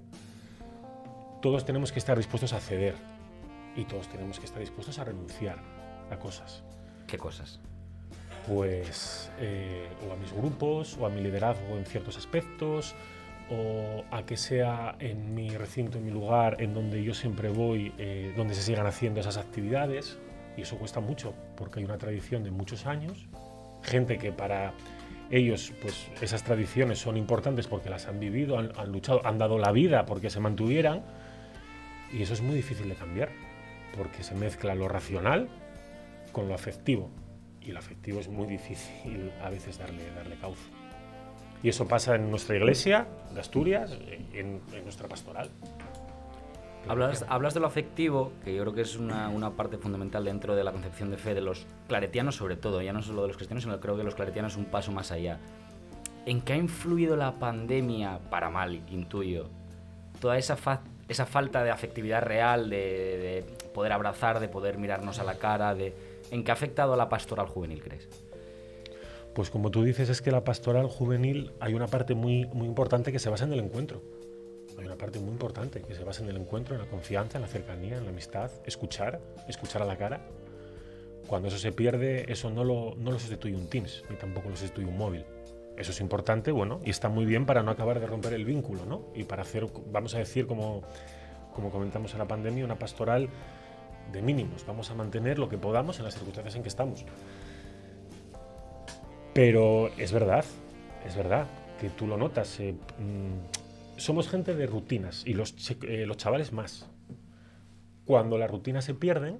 todos 1.40 1.64
tenemos 1.64 1.92
que 1.92 1.98
estar 1.98 2.18
dispuestos 2.18 2.52
a 2.52 2.60
ceder 2.60 2.94
y 3.74 3.86
todos 3.86 4.08
tenemos 4.08 4.38
que 4.38 4.44
estar 4.44 4.60
dispuestos 4.60 4.98
a 4.98 5.04
renunciar 5.04 5.56
a 6.10 6.18
cosas. 6.18 6.62
¿Qué 7.06 7.16
cosas? 7.16 7.58
Pues 8.46 9.30
eh, 9.38 9.88
o 10.06 10.12
a 10.12 10.16
mis 10.16 10.30
grupos 10.30 10.98
o 10.98 11.06
a 11.06 11.08
mi 11.08 11.22
liderazgo 11.22 11.78
en 11.78 11.86
ciertos 11.86 12.18
aspectos 12.18 12.94
o 13.52 14.04
a 14.10 14.24
que 14.24 14.38
sea 14.38 14.96
en 14.98 15.34
mi 15.34 15.50
recinto, 15.50 15.98
en 15.98 16.04
mi 16.06 16.10
lugar, 16.10 16.56
en 16.58 16.72
donde 16.72 17.02
yo 17.04 17.12
siempre 17.12 17.50
voy, 17.50 17.92
eh, 17.98 18.32
donde 18.34 18.54
se 18.54 18.62
sigan 18.62 18.86
haciendo 18.86 19.20
esas 19.20 19.36
actividades. 19.36 20.18
Y 20.56 20.62
eso 20.62 20.78
cuesta 20.78 21.00
mucho, 21.00 21.34
porque 21.56 21.80
hay 21.80 21.84
una 21.84 21.98
tradición 21.98 22.44
de 22.44 22.50
muchos 22.50 22.86
años, 22.86 23.26
gente 23.82 24.18
que 24.18 24.32
para 24.32 24.72
ellos, 25.30 25.72
pues 25.82 26.08
esas 26.20 26.44
tradiciones 26.44 26.98
son 26.98 27.16
importantes 27.16 27.66
porque 27.66 27.90
las 27.90 28.06
han 28.06 28.20
vivido, 28.20 28.58
han, 28.58 28.92
luchado, 28.92 29.20
han 29.26 29.38
dado 29.38 29.58
la 29.58 29.72
vida 29.72 30.06
porque 30.06 30.30
se 30.30 30.40
mantuvieran. 30.40 31.02
Y 32.12 32.22
eso 32.22 32.34
es 32.34 32.42
muy 32.42 32.54
difícil 32.54 32.88
de 32.88 32.94
cambiar, 32.94 33.30
porque 33.96 34.22
se 34.22 34.34
mezcla 34.34 34.74
lo 34.74 34.88
racional 34.88 35.48
con 36.32 36.48
lo 36.48 36.54
afectivo. 36.54 37.10
Y 37.60 37.72
lo 37.72 37.78
afectivo 37.78 38.20
es 38.20 38.28
muy 38.28 38.46
difícil 38.46 39.30
a 39.42 39.50
veces 39.50 39.78
darle, 39.78 40.10
darle 40.14 40.36
cauce. 40.36 40.81
Y 41.62 41.68
eso 41.68 41.86
pasa 41.86 42.16
en 42.16 42.30
nuestra 42.30 42.56
iglesia 42.56 43.06
de 43.32 43.40
Asturias, 43.40 43.96
en, 44.32 44.60
nuestra 44.82 45.08
pastoral. 45.08 45.48
Hablas, 46.88 47.24
hablas 47.28 47.54
de 47.54 47.60
lo 47.60 47.66
afectivo, 47.68 48.32
que 48.44 48.52
yo 48.54 48.62
creo 48.62 48.74
que 48.74 48.80
es 48.80 48.96
una, 48.96 49.28
una 49.28 49.50
parte 49.50 49.78
fundamental 49.78 50.24
dentro 50.24 50.56
de 50.56 50.64
la 50.64 50.72
concepción 50.72 51.12
de 51.12 51.16
fe 51.16 51.32
de 51.34 51.40
los 51.40 51.64
claretianos, 51.86 52.34
sobre 52.34 52.56
todo, 52.56 52.82
ya 52.82 52.92
no 52.92 53.02
solo 53.02 53.22
de 53.22 53.28
los 53.28 53.36
cristianos, 53.36 53.62
sino 53.62 53.78
creo 53.78 53.96
que 53.96 54.02
los 54.02 54.16
claretianos 54.16 54.56
un 54.56 54.64
paso 54.64 54.90
más 54.90 55.12
allá. 55.12 55.38
¿En 56.26 56.40
qué 56.40 56.54
ha 56.54 56.56
influido 56.56 57.14
la 57.16 57.38
pandemia, 57.38 58.18
para 58.30 58.50
mal, 58.50 58.82
intuyo, 58.90 59.48
toda 60.20 60.38
esa, 60.38 60.56
esa 61.08 61.26
falta 61.26 61.62
de 61.62 61.70
afectividad 61.70 62.22
real, 62.22 62.68
de, 62.68 62.76
de 62.76 63.68
poder 63.72 63.92
abrazar, 63.92 64.40
de 64.40 64.48
poder 64.48 64.78
mirarnos 64.78 65.20
a 65.20 65.24
la 65.24 65.38
cara, 65.38 65.76
de, 65.76 65.94
¿en 66.32 66.42
qué 66.42 66.50
ha 66.50 66.54
afectado 66.54 66.94
a 66.94 66.96
la 66.96 67.08
pastoral 67.08 67.46
juvenil, 67.46 67.80
crees? 67.80 68.08
Pues 69.34 69.48
como 69.48 69.70
tú 69.70 69.82
dices, 69.82 70.10
es 70.10 70.20
que 70.20 70.30
la 70.30 70.44
pastoral 70.44 70.88
juvenil 70.88 71.52
hay 71.58 71.72
una 71.72 71.86
parte 71.86 72.14
muy, 72.14 72.46
muy 72.52 72.66
importante 72.66 73.12
que 73.12 73.18
se 73.18 73.30
basa 73.30 73.44
en 73.44 73.52
el 73.54 73.60
encuentro. 73.60 74.02
Hay 74.78 74.84
una 74.84 74.96
parte 74.96 75.20
muy 75.20 75.30
importante 75.30 75.80
que 75.80 75.94
se 75.94 76.04
basa 76.04 76.22
en 76.22 76.28
el 76.28 76.36
encuentro, 76.36 76.74
en 76.74 76.82
la 76.82 76.88
confianza, 76.88 77.38
en 77.38 77.42
la 77.42 77.48
cercanía, 77.48 77.96
en 77.96 78.04
la 78.04 78.10
amistad, 78.10 78.50
escuchar, 78.66 79.20
escuchar 79.48 79.80
a 79.82 79.86
la 79.86 79.96
cara. 79.96 80.20
Cuando 81.26 81.48
eso 81.48 81.56
se 81.56 81.72
pierde, 81.72 82.30
eso 82.30 82.50
no 82.50 82.62
lo, 82.62 82.94
no 82.96 83.10
lo 83.10 83.18
sustituye 83.18 83.54
un 83.54 83.68
Teams, 83.68 84.04
ni 84.10 84.16
tampoco 84.16 84.50
lo 84.50 84.56
sustituye 84.56 84.86
un 84.86 84.98
móvil. 84.98 85.24
Eso 85.78 85.92
es 85.92 86.00
importante, 86.00 86.52
bueno, 86.52 86.80
y 86.84 86.90
está 86.90 87.08
muy 87.08 87.24
bien 87.24 87.46
para 87.46 87.62
no 87.62 87.70
acabar 87.70 88.00
de 88.00 88.06
romper 88.06 88.34
el 88.34 88.44
vínculo, 88.44 88.84
¿no? 88.84 89.06
Y 89.14 89.24
para 89.24 89.42
hacer, 89.42 89.66
vamos 89.90 90.14
a 90.14 90.18
decir, 90.18 90.46
como, 90.46 90.82
como 91.54 91.70
comentamos 91.70 92.12
en 92.12 92.18
la 92.18 92.28
pandemia, 92.28 92.64
una 92.64 92.78
pastoral 92.78 93.30
de 94.12 94.20
mínimos. 94.20 94.66
Vamos 94.66 94.90
a 94.90 94.94
mantener 94.94 95.38
lo 95.38 95.48
que 95.48 95.56
podamos 95.56 95.98
en 95.98 96.04
las 96.04 96.14
circunstancias 96.14 96.54
en 96.56 96.62
que 96.62 96.68
estamos. 96.68 97.06
Pero 99.34 99.90
es 99.96 100.12
verdad, 100.12 100.44
es 101.06 101.16
verdad 101.16 101.46
que 101.80 101.88
tú 101.88 102.06
lo 102.06 102.16
notas. 102.16 102.60
eh, 102.60 102.72
mm, 102.72 103.98
somos 103.98 104.28
gente 104.28 104.54
de 104.54 104.66
rutinas 104.66 105.24
y 105.26 105.34
los, 105.34 105.54
eh, 105.82 106.04
los 106.06 106.16
chavales 106.16 106.52
más. 106.52 106.88
Cuando 108.04 108.36
las 108.36 108.50
rutinas 108.50 108.84
se 108.84 108.94
pierden, 108.94 109.38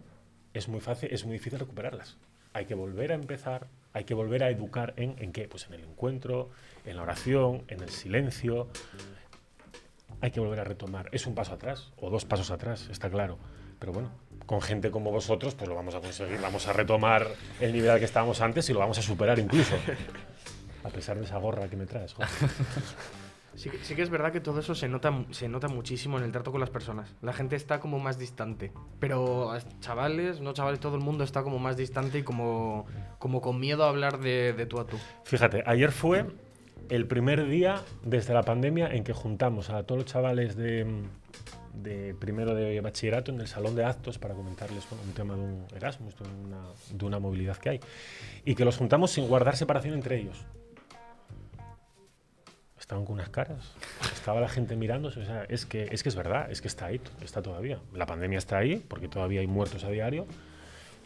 es 0.54 0.68
muy 0.68 0.80
fácil, 0.80 1.10
es 1.12 1.24
muy 1.24 1.34
difícil 1.34 1.58
recuperarlas. 1.58 2.16
Hay 2.52 2.66
que 2.66 2.74
volver 2.74 3.12
a 3.12 3.14
empezar, 3.14 3.66
hay 3.92 4.04
que 4.04 4.14
volver 4.14 4.44
a 4.44 4.50
educar 4.50 4.94
en, 4.96 5.16
¿en 5.18 5.32
qué? 5.32 5.48
Pues 5.48 5.66
en 5.66 5.74
el 5.74 5.84
encuentro, 5.84 6.50
en 6.84 6.96
la 6.96 7.02
oración, 7.02 7.62
en 7.68 7.80
el 7.82 7.88
silencio. 7.88 8.68
Hay 10.22 10.30
que 10.30 10.40
volver 10.40 10.60
a 10.60 10.64
retomar. 10.64 11.08
Es 11.12 11.26
un 11.26 11.34
paso 11.34 11.52
atrás 11.52 11.92
o 12.00 12.08
dos 12.08 12.24
pasos 12.24 12.50
atrás, 12.52 12.88
está 12.90 13.10
claro. 13.10 13.38
Pero 13.80 13.92
bueno, 13.92 14.10
con 14.46 14.62
gente 14.62 14.92
como 14.92 15.10
vosotros, 15.10 15.56
pues 15.56 15.68
lo 15.68 15.74
vamos 15.74 15.96
a 15.96 16.00
conseguir. 16.00 16.40
Vamos 16.40 16.68
a 16.68 16.72
retomar 16.72 17.26
el 17.60 17.72
nivel 17.72 17.90
al 17.90 17.98
que 17.98 18.04
estábamos 18.04 18.40
antes 18.40 18.70
y 18.70 18.72
lo 18.72 18.78
vamos 18.78 18.96
a 18.98 19.02
superar 19.02 19.40
incluso. 19.40 19.74
A 20.84 20.88
pesar 20.90 21.18
de 21.18 21.24
esa 21.24 21.38
gorra 21.38 21.68
que 21.68 21.76
me 21.76 21.86
traes. 21.86 22.14
joder. 22.14 22.30
Sí, 23.54 23.70
sí 23.82 23.94
que 23.94 24.00
es 24.00 24.08
verdad 24.08 24.32
que 24.32 24.40
todo 24.40 24.60
eso 24.60 24.74
se 24.74 24.88
nota, 24.88 25.26
se 25.30 25.46
nota 25.46 25.68
muchísimo 25.68 26.16
en 26.16 26.24
el 26.24 26.32
trato 26.32 26.50
con 26.52 26.60
las 26.60 26.70
personas. 26.70 27.14
La 27.20 27.34
gente 27.34 27.54
está 27.54 27.80
como 27.80 27.98
más 27.98 28.18
distante. 28.18 28.72
Pero 28.98 29.52
chavales, 29.80 30.40
no 30.40 30.54
chavales, 30.54 30.80
todo 30.80 30.94
el 30.96 31.02
mundo 31.02 31.22
está 31.22 31.42
como 31.42 31.58
más 31.58 31.76
distante 31.76 32.20
y 32.20 32.22
como, 32.22 32.86
como 33.18 33.42
con 33.42 33.60
miedo 33.60 33.84
a 33.84 33.90
hablar 33.90 34.20
de, 34.20 34.54
de 34.54 34.64
tú 34.64 34.80
a 34.80 34.86
tú. 34.86 34.96
Fíjate, 35.24 35.62
ayer 35.66 35.92
fue 35.92 36.24
el 36.92 37.06
primer 37.06 37.48
día 37.48 37.80
desde 38.04 38.34
la 38.34 38.42
pandemia 38.42 38.86
en 38.92 39.02
que 39.02 39.14
juntamos 39.14 39.70
a 39.70 39.82
todos 39.84 40.02
los 40.02 40.12
chavales 40.12 40.56
de, 40.56 40.86
de 41.72 42.14
primero 42.14 42.54
de 42.54 42.82
bachillerato 42.82 43.32
en 43.32 43.40
el 43.40 43.48
salón 43.48 43.74
de 43.74 43.82
actos 43.82 44.18
para 44.18 44.34
comentarles 44.34 44.86
bueno, 44.90 45.02
un 45.06 45.14
tema 45.14 45.34
de 45.34 45.40
un 45.40 45.66
Erasmus, 45.74 46.18
de 46.18 46.24
una, 46.24 46.60
de 46.90 47.04
una 47.06 47.18
movilidad 47.18 47.56
que 47.56 47.70
hay. 47.70 47.80
Y 48.44 48.54
que 48.54 48.66
los 48.66 48.76
juntamos 48.76 49.10
sin 49.10 49.26
guardar 49.26 49.56
separación 49.56 49.94
entre 49.94 50.18
ellos. 50.18 50.44
Estaban 52.78 53.06
con 53.06 53.14
unas 53.14 53.30
caras. 53.30 53.72
Estaba 54.12 54.42
la 54.42 54.50
gente 54.50 54.76
mirándose. 54.76 55.20
O 55.20 55.24
sea, 55.24 55.44
es 55.44 55.64
que, 55.64 55.88
es 55.90 56.02
que 56.02 56.10
es 56.10 56.14
verdad, 56.14 56.50
es 56.50 56.60
que 56.60 56.68
está 56.68 56.84
ahí, 56.86 57.00
está 57.22 57.40
todavía. 57.40 57.78
La 57.94 58.04
pandemia 58.04 58.36
está 58.36 58.58
ahí, 58.58 58.84
porque 58.86 59.08
todavía 59.08 59.40
hay 59.40 59.46
muertos 59.46 59.84
a 59.84 59.88
diario, 59.88 60.26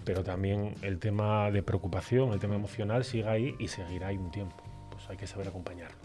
pero 0.05 0.25
también 0.25 0.75
el 0.83 0.99
tema 0.99 1.49
de 1.52 1.62
preocupación, 1.62 2.33
el 2.33 2.40
tema 2.40 2.57
emocional 2.57 3.05
sigue 3.05 3.28
ahí 3.28 3.55
y 3.61 3.69
seguirá 3.69 4.09
ahí 4.09 4.16
un 4.16 4.33
tiempo. 4.33 4.66
Hay 5.09 5.17
que 5.17 5.27
saber 5.27 5.49
acompañarlo. 5.49 5.97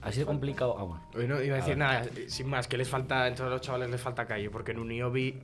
Ha 0.00 0.12
sido 0.12 0.26
complicado. 0.26 0.76
Ah, 0.78 0.84
bueno. 0.84 1.02
Hoy 1.14 1.26
no 1.26 1.42
iba 1.42 1.54
a 1.54 1.58
decir 1.58 1.70
ver. 1.70 1.78
nada, 1.78 2.04
eh, 2.04 2.26
sin 2.28 2.46
más, 2.48 2.68
que 2.68 2.76
les 2.76 2.88
falta, 2.88 3.26
entre 3.26 3.46
los 3.48 3.60
chavales 3.60 3.90
les 3.90 4.00
falta 4.00 4.26
calle, 4.26 4.48
porque 4.48 4.70
en 4.70 4.78
Uniobi. 4.78 5.40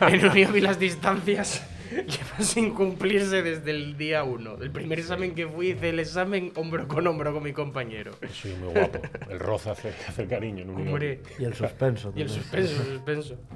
en 0.02 0.26
Uniobi 0.26 0.60
las 0.60 0.78
distancias 0.78 1.66
lleva 1.90 2.40
sin 2.40 2.74
cumplirse 2.74 3.42
desde 3.42 3.70
el 3.70 3.96
día 3.96 4.24
uno. 4.24 4.56
El 4.56 4.70
primer 4.70 4.98
examen 4.98 5.34
que 5.34 5.48
fui, 5.48 5.70
hice 5.70 5.88
el 5.88 6.00
examen 6.00 6.52
hombro 6.56 6.86
con 6.86 7.06
hombro 7.06 7.32
con 7.32 7.42
mi 7.42 7.52
compañero. 7.54 8.12
Soy 8.30 8.54
muy 8.56 8.74
guapo. 8.74 9.00
El 9.30 9.40
roza 9.40 9.72
hace, 9.72 9.94
hace 10.06 10.26
cariño 10.26 10.62
en 10.62 10.70
un 10.70 10.88
Hombre, 10.88 11.22
Y 11.38 11.44
el 11.44 11.54
suspenso. 11.54 12.12
y 12.14 12.20
el 12.22 12.28
suspenso, 12.28 12.82
el 12.82 12.88
suspenso. 12.88 13.36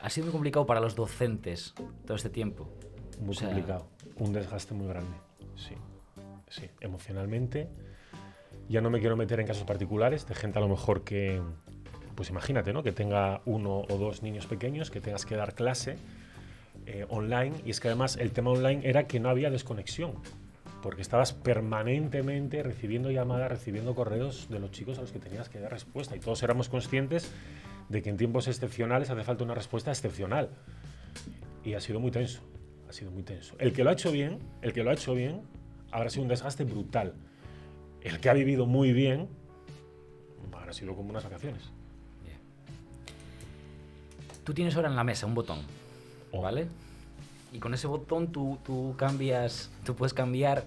Ha 0.00 0.10
sido 0.10 0.26
muy 0.26 0.32
complicado 0.32 0.64
para 0.64 0.78
los 0.80 0.94
docentes 0.94 1.74
todo 2.06 2.16
este 2.16 2.30
tiempo. 2.30 2.72
Muy 3.18 3.30
O 3.30 3.34
sea, 3.34 3.48
complicado. 3.48 3.88
Un 4.14 4.32
desgaste 4.32 4.72
muy 4.72 4.86
grande. 4.86 5.10
Sí. 5.56 5.74
Sí. 6.50 6.68
Emocionalmente. 6.80 7.68
Ya 8.68 8.80
no 8.80 8.90
me 8.90 9.00
quiero 9.00 9.16
meter 9.16 9.40
en 9.40 9.46
casos 9.46 9.64
particulares 9.64 10.26
de 10.26 10.34
gente 10.34 10.58
a 10.58 10.60
lo 10.60 10.68
mejor 10.68 11.04
que. 11.04 11.40
Pues 12.14 12.30
imagínate, 12.30 12.72
¿no? 12.72 12.82
Que 12.82 12.92
tenga 12.92 13.42
uno 13.44 13.82
o 13.88 13.96
dos 13.96 14.22
niños 14.22 14.46
pequeños, 14.46 14.90
que 14.90 15.00
tengas 15.00 15.24
que 15.24 15.36
dar 15.36 15.54
clase 15.54 15.96
eh, 16.86 17.06
online. 17.08 17.54
Y 17.64 17.70
es 17.70 17.80
que 17.80 17.88
además 17.88 18.16
el 18.16 18.32
tema 18.32 18.50
online 18.50 18.80
era 18.88 19.06
que 19.06 19.20
no 19.20 19.28
había 19.28 19.50
desconexión. 19.50 20.14
Porque 20.82 21.02
estabas 21.02 21.32
permanentemente 21.32 22.62
recibiendo 22.62 23.10
llamadas, 23.10 23.50
recibiendo 23.50 23.94
correos 23.94 24.48
de 24.48 24.60
los 24.60 24.70
chicos 24.70 24.98
a 24.98 25.02
los 25.02 25.12
que 25.12 25.18
tenías 25.18 25.48
que 25.48 25.60
dar 25.60 25.72
respuesta. 25.72 26.16
Y 26.16 26.20
todos 26.20 26.42
éramos 26.42 26.68
conscientes 26.68 27.30
de 27.88 28.02
que 28.02 28.10
en 28.10 28.16
tiempos 28.16 28.48
excepcionales 28.48 29.10
hace 29.10 29.22
falta 29.22 29.44
una 29.44 29.54
respuesta 29.54 29.90
excepcional. 29.90 30.50
Y 31.64 31.74
ha 31.74 31.80
sido 31.80 32.00
muy 32.00 32.10
tenso. 32.10 32.42
Ha 32.88 32.92
sido 32.92 33.10
muy 33.10 33.22
tenso. 33.22 33.54
El 33.58 33.72
que 33.72 33.84
lo 33.84 33.90
ha 33.90 33.92
hecho 33.92 34.10
bien, 34.12 34.38
el 34.62 34.72
que 34.72 34.82
lo 34.82 34.90
ha 34.90 34.94
hecho 34.94 35.14
bien, 35.14 35.42
habrá 35.90 36.10
sido 36.10 36.22
un 36.22 36.28
desgaste 36.28 36.64
brutal. 36.64 37.14
El 38.02 38.20
que 38.20 38.30
ha 38.30 38.32
vivido 38.34 38.66
muy 38.66 38.92
bien, 38.92 39.28
habrá 40.56 40.72
sido 40.72 40.94
como 40.94 41.10
unas 41.10 41.24
vacaciones. 41.24 41.62
Tú 44.44 44.54
tienes 44.54 44.74
ahora 44.76 44.88
en 44.88 44.96
la 44.96 45.04
mesa 45.04 45.26
un 45.26 45.34
botón, 45.34 45.58
Oh. 46.32 46.40
¿vale? 46.40 46.66
Y 47.52 47.58
con 47.58 47.74
ese 47.74 47.86
botón 47.86 48.32
tú, 48.32 48.58
tú 48.64 48.94
cambias, 48.96 49.70
tú 49.84 49.94
puedes 49.94 50.14
cambiar 50.14 50.64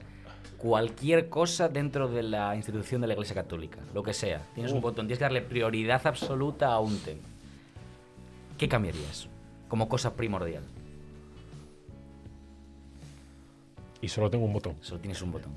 cualquier 0.58 1.30
cosa 1.30 1.68
dentro 1.68 2.08
de 2.08 2.22
la 2.24 2.56
institución 2.56 3.02
de 3.02 3.08
la 3.08 3.14
Iglesia 3.14 3.34
Católica, 3.36 3.80
lo 3.96 4.04
que 4.04 4.14
sea. 4.14 4.42
Tienes 4.54 4.72
un 4.72 4.80
Oh. 4.80 4.82
botón, 4.82 5.08
tienes 5.08 5.18
que 5.18 5.24
darle 5.26 5.42
prioridad 5.42 6.06
absoluta 6.06 6.68
a 6.72 6.80
un 6.80 6.98
tema. 7.00 7.22
¿Qué 8.60 8.70
cambiarías 8.70 9.28
como 9.68 9.90
cosa 9.90 10.16
primordial? 10.16 10.64
Y 14.02 14.10
solo 14.10 14.30
tengo 14.30 14.46
un 14.46 14.54
botón. 14.54 14.78
Solo 14.82 15.00
tienes 15.00 15.22
un 15.22 15.32
botón. 15.32 15.54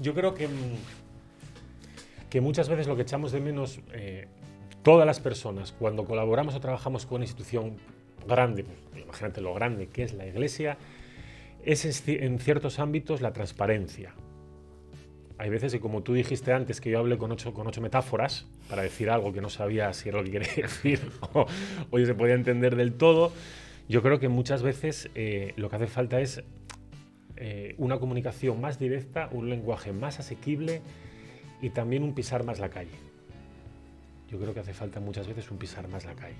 Yo 0.00 0.14
creo 0.14 0.34
que, 0.34 0.48
que 2.30 2.40
muchas 2.40 2.68
veces 2.68 2.86
lo 2.86 2.96
que 2.96 3.02
echamos 3.02 3.32
de 3.32 3.40
menos 3.40 3.78
eh, 3.92 4.26
todas 4.82 5.06
las 5.06 5.20
personas 5.20 5.72
cuando 5.72 6.04
colaboramos 6.04 6.54
o 6.54 6.60
trabajamos 6.60 7.06
con 7.06 7.16
una 7.16 7.24
institución 7.24 7.76
grande, 8.26 8.64
pues, 8.64 9.02
imagínate 9.02 9.40
lo 9.40 9.54
grande 9.54 9.88
que 9.88 10.02
es 10.02 10.12
la 10.12 10.26
iglesia, 10.26 10.76
es 11.64 12.08
en 12.08 12.38
ciertos 12.40 12.78
ámbitos 12.78 13.20
la 13.20 13.32
transparencia. 13.32 14.12
Hay 15.42 15.50
veces 15.50 15.72
que, 15.72 15.80
como 15.80 16.04
tú 16.04 16.14
dijiste 16.14 16.52
antes, 16.52 16.80
que 16.80 16.88
yo 16.88 17.00
hablé 17.00 17.18
con 17.18 17.32
ocho, 17.32 17.52
con 17.52 17.66
ocho 17.66 17.80
metáforas 17.80 18.46
para 18.68 18.82
decir 18.82 19.10
algo 19.10 19.32
que 19.32 19.40
no 19.40 19.50
sabía 19.50 19.92
si 19.92 20.08
era 20.08 20.18
lo 20.18 20.24
que 20.24 20.30
quería 20.30 20.52
decir 20.56 21.00
o, 21.32 21.46
o 21.90 21.98
se 21.98 22.14
podía 22.14 22.34
entender 22.34 22.76
del 22.76 22.92
todo, 22.92 23.32
yo 23.88 24.02
creo 24.02 24.20
que 24.20 24.28
muchas 24.28 24.62
veces 24.62 25.10
eh, 25.16 25.52
lo 25.56 25.68
que 25.68 25.74
hace 25.74 25.88
falta 25.88 26.20
es 26.20 26.44
eh, 27.34 27.74
una 27.78 27.98
comunicación 27.98 28.60
más 28.60 28.78
directa, 28.78 29.30
un 29.32 29.50
lenguaje 29.50 29.92
más 29.92 30.20
asequible 30.20 30.80
y 31.60 31.70
también 31.70 32.04
un 32.04 32.14
pisar 32.14 32.44
más 32.44 32.60
la 32.60 32.68
calle. 32.68 32.94
Yo 34.30 34.38
creo 34.38 34.54
que 34.54 34.60
hace 34.60 34.74
falta 34.74 35.00
muchas 35.00 35.26
veces 35.26 35.50
un 35.50 35.58
pisar 35.58 35.88
más 35.88 36.04
la 36.04 36.14
calle. 36.14 36.36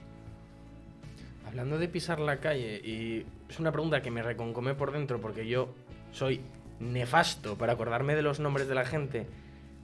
Hablando 1.44 1.76
de 1.76 1.88
pisar 1.88 2.20
la 2.20 2.38
calle, 2.38 2.80
y 2.84 3.26
es 3.48 3.58
una 3.58 3.72
pregunta 3.72 4.00
que 4.00 4.12
me 4.12 4.22
reconcomé 4.22 4.76
por 4.76 4.92
dentro 4.92 5.20
porque 5.20 5.48
yo 5.48 5.74
soy 6.12 6.40
nefasto 6.82 7.56
para 7.56 7.74
acordarme 7.74 8.14
de 8.14 8.22
los 8.22 8.40
nombres 8.40 8.68
de 8.68 8.74
la 8.74 8.84
gente. 8.84 9.26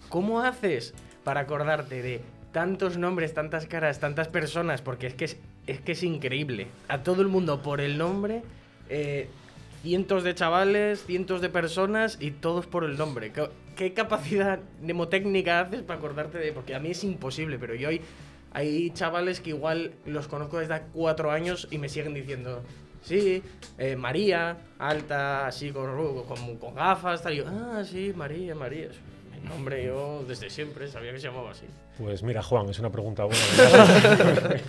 ¿Cómo 0.08 0.40
haces 0.40 0.94
para 1.24 1.40
acordarte 1.40 2.02
de 2.02 2.20
tantos 2.52 2.96
nombres, 2.96 3.34
tantas 3.34 3.66
caras, 3.66 4.00
tantas 4.00 4.28
personas? 4.28 4.82
Porque 4.82 5.06
es 5.06 5.14
que 5.14 5.24
es, 5.26 5.36
es 5.66 5.80
que 5.80 5.92
es 5.92 6.02
increíble. 6.02 6.66
A 6.88 7.02
todo 7.02 7.22
el 7.22 7.28
mundo 7.28 7.62
por 7.62 7.80
el 7.80 7.98
nombre, 7.98 8.42
eh, 8.88 9.28
cientos 9.82 10.24
de 10.24 10.34
chavales, 10.34 11.04
cientos 11.04 11.40
de 11.40 11.48
personas 11.48 12.18
y 12.20 12.32
todos 12.32 12.66
por 12.66 12.84
el 12.84 12.96
nombre. 12.98 13.32
¿Qué, 13.32 13.48
qué 13.76 13.94
capacidad 13.94 14.60
mnemotécnica 14.82 15.60
haces 15.60 15.82
para 15.82 15.98
acordarte 15.98 16.38
de...? 16.38 16.52
Porque 16.52 16.74
a 16.74 16.80
mí 16.80 16.90
es 16.90 17.04
imposible, 17.04 17.58
pero 17.58 17.74
yo 17.74 17.88
hay, 17.88 18.00
hay 18.52 18.90
chavales 18.90 19.40
que 19.40 19.50
igual 19.50 19.92
los 20.04 20.26
conozco 20.26 20.58
desde 20.58 20.82
cuatro 20.92 21.30
años 21.30 21.68
y 21.70 21.78
me 21.78 21.88
siguen 21.88 22.14
diciendo... 22.14 22.62
Sí, 23.08 23.42
eh, 23.78 23.96
María, 23.96 24.54
alta, 24.78 25.46
así 25.46 25.70
con, 25.70 25.96
con, 26.26 26.56
con 26.58 26.74
gafas, 26.74 27.22
tal. 27.22 27.32
Y 27.32 27.36
yo, 27.38 27.44
ah, 27.48 27.82
sí, 27.82 28.12
María, 28.14 28.54
María. 28.54 28.90
Mi 29.32 29.48
nombre 29.48 29.82
yo 29.82 30.22
desde 30.28 30.50
siempre 30.50 30.88
sabía 30.88 31.12
que 31.12 31.18
se 31.18 31.28
llamaba 31.28 31.52
así. 31.52 31.64
Pues 31.96 32.22
mira, 32.22 32.42
Juan, 32.42 32.68
es 32.68 32.78
una 32.78 32.90
pregunta 32.90 33.24
buena. 33.24 33.40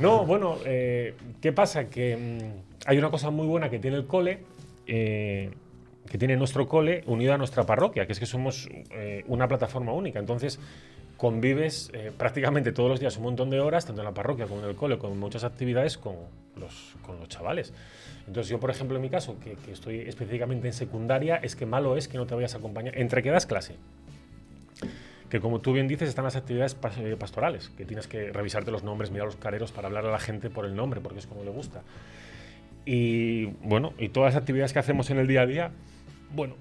no, 0.00 0.26
bueno, 0.26 0.58
eh, 0.64 1.14
¿qué 1.40 1.52
pasa? 1.52 1.88
Que 1.88 2.16
mm, 2.16 2.88
hay 2.88 2.98
una 2.98 3.12
cosa 3.12 3.30
muy 3.30 3.46
buena 3.46 3.70
que 3.70 3.78
tiene 3.78 3.96
el 3.96 4.06
cole, 4.08 4.40
eh, 4.88 5.52
que 6.10 6.18
tiene 6.18 6.36
nuestro 6.36 6.66
cole 6.66 7.04
unido 7.06 7.32
a 7.32 7.38
nuestra 7.38 7.64
parroquia, 7.64 8.06
que 8.06 8.12
es 8.12 8.18
que 8.18 8.26
somos 8.26 8.68
eh, 8.90 9.22
una 9.28 9.46
plataforma 9.46 9.92
única. 9.92 10.18
Entonces, 10.18 10.58
convives 11.18 11.90
eh, 11.92 12.12
prácticamente 12.16 12.72
todos 12.72 12.88
los 12.88 13.00
días 13.00 13.18
un 13.18 13.24
montón 13.24 13.50
de 13.50 13.60
horas, 13.60 13.84
tanto 13.84 14.00
en 14.00 14.06
la 14.06 14.14
parroquia 14.14 14.46
como 14.46 14.62
en 14.62 14.68
el 14.70 14.76
cole, 14.76 14.96
con 14.96 15.18
muchas 15.18 15.44
actividades 15.44 15.98
con 15.98 16.14
los, 16.56 16.94
con 17.02 17.18
los 17.18 17.28
chavales. 17.28 17.74
Entonces 18.26 18.48
yo, 18.48 18.60
por 18.60 18.70
ejemplo, 18.70 18.96
en 18.96 19.02
mi 19.02 19.10
caso, 19.10 19.38
que, 19.40 19.56
que 19.56 19.72
estoy 19.72 19.98
específicamente 20.00 20.68
en 20.68 20.72
secundaria, 20.72 21.36
es 21.36 21.56
que 21.56 21.66
malo 21.66 21.96
es 21.96 22.08
que 22.08 22.16
no 22.16 22.26
te 22.26 22.34
vayas 22.34 22.54
a 22.54 22.58
acompañar, 22.58 22.96
entre 22.96 23.22
que 23.22 23.30
das 23.30 23.46
clase, 23.46 23.74
que 25.28 25.40
como 25.40 25.60
tú 25.60 25.72
bien 25.72 25.88
dices, 25.88 26.08
están 26.08 26.24
las 26.24 26.36
actividades 26.36 26.76
eh, 26.98 27.16
pastorales, 27.18 27.70
que 27.76 27.84
tienes 27.84 28.06
que 28.06 28.32
revisarte 28.32 28.70
los 28.70 28.84
nombres, 28.84 29.10
mirar 29.10 29.26
los 29.26 29.36
careros 29.36 29.72
para 29.72 29.88
hablar 29.88 30.06
a 30.06 30.10
la 30.10 30.20
gente 30.20 30.50
por 30.50 30.64
el 30.64 30.74
nombre, 30.74 31.00
porque 31.00 31.18
es 31.18 31.26
como 31.26 31.44
le 31.44 31.50
gusta. 31.50 31.82
Y 32.86 33.46
bueno, 33.62 33.92
y 33.98 34.08
todas 34.08 34.34
las 34.34 34.40
actividades 34.40 34.72
que 34.72 34.78
hacemos 34.78 35.10
en 35.10 35.18
el 35.18 35.26
día 35.26 35.42
a 35.42 35.46
día, 35.46 35.70
bueno, 36.30 36.54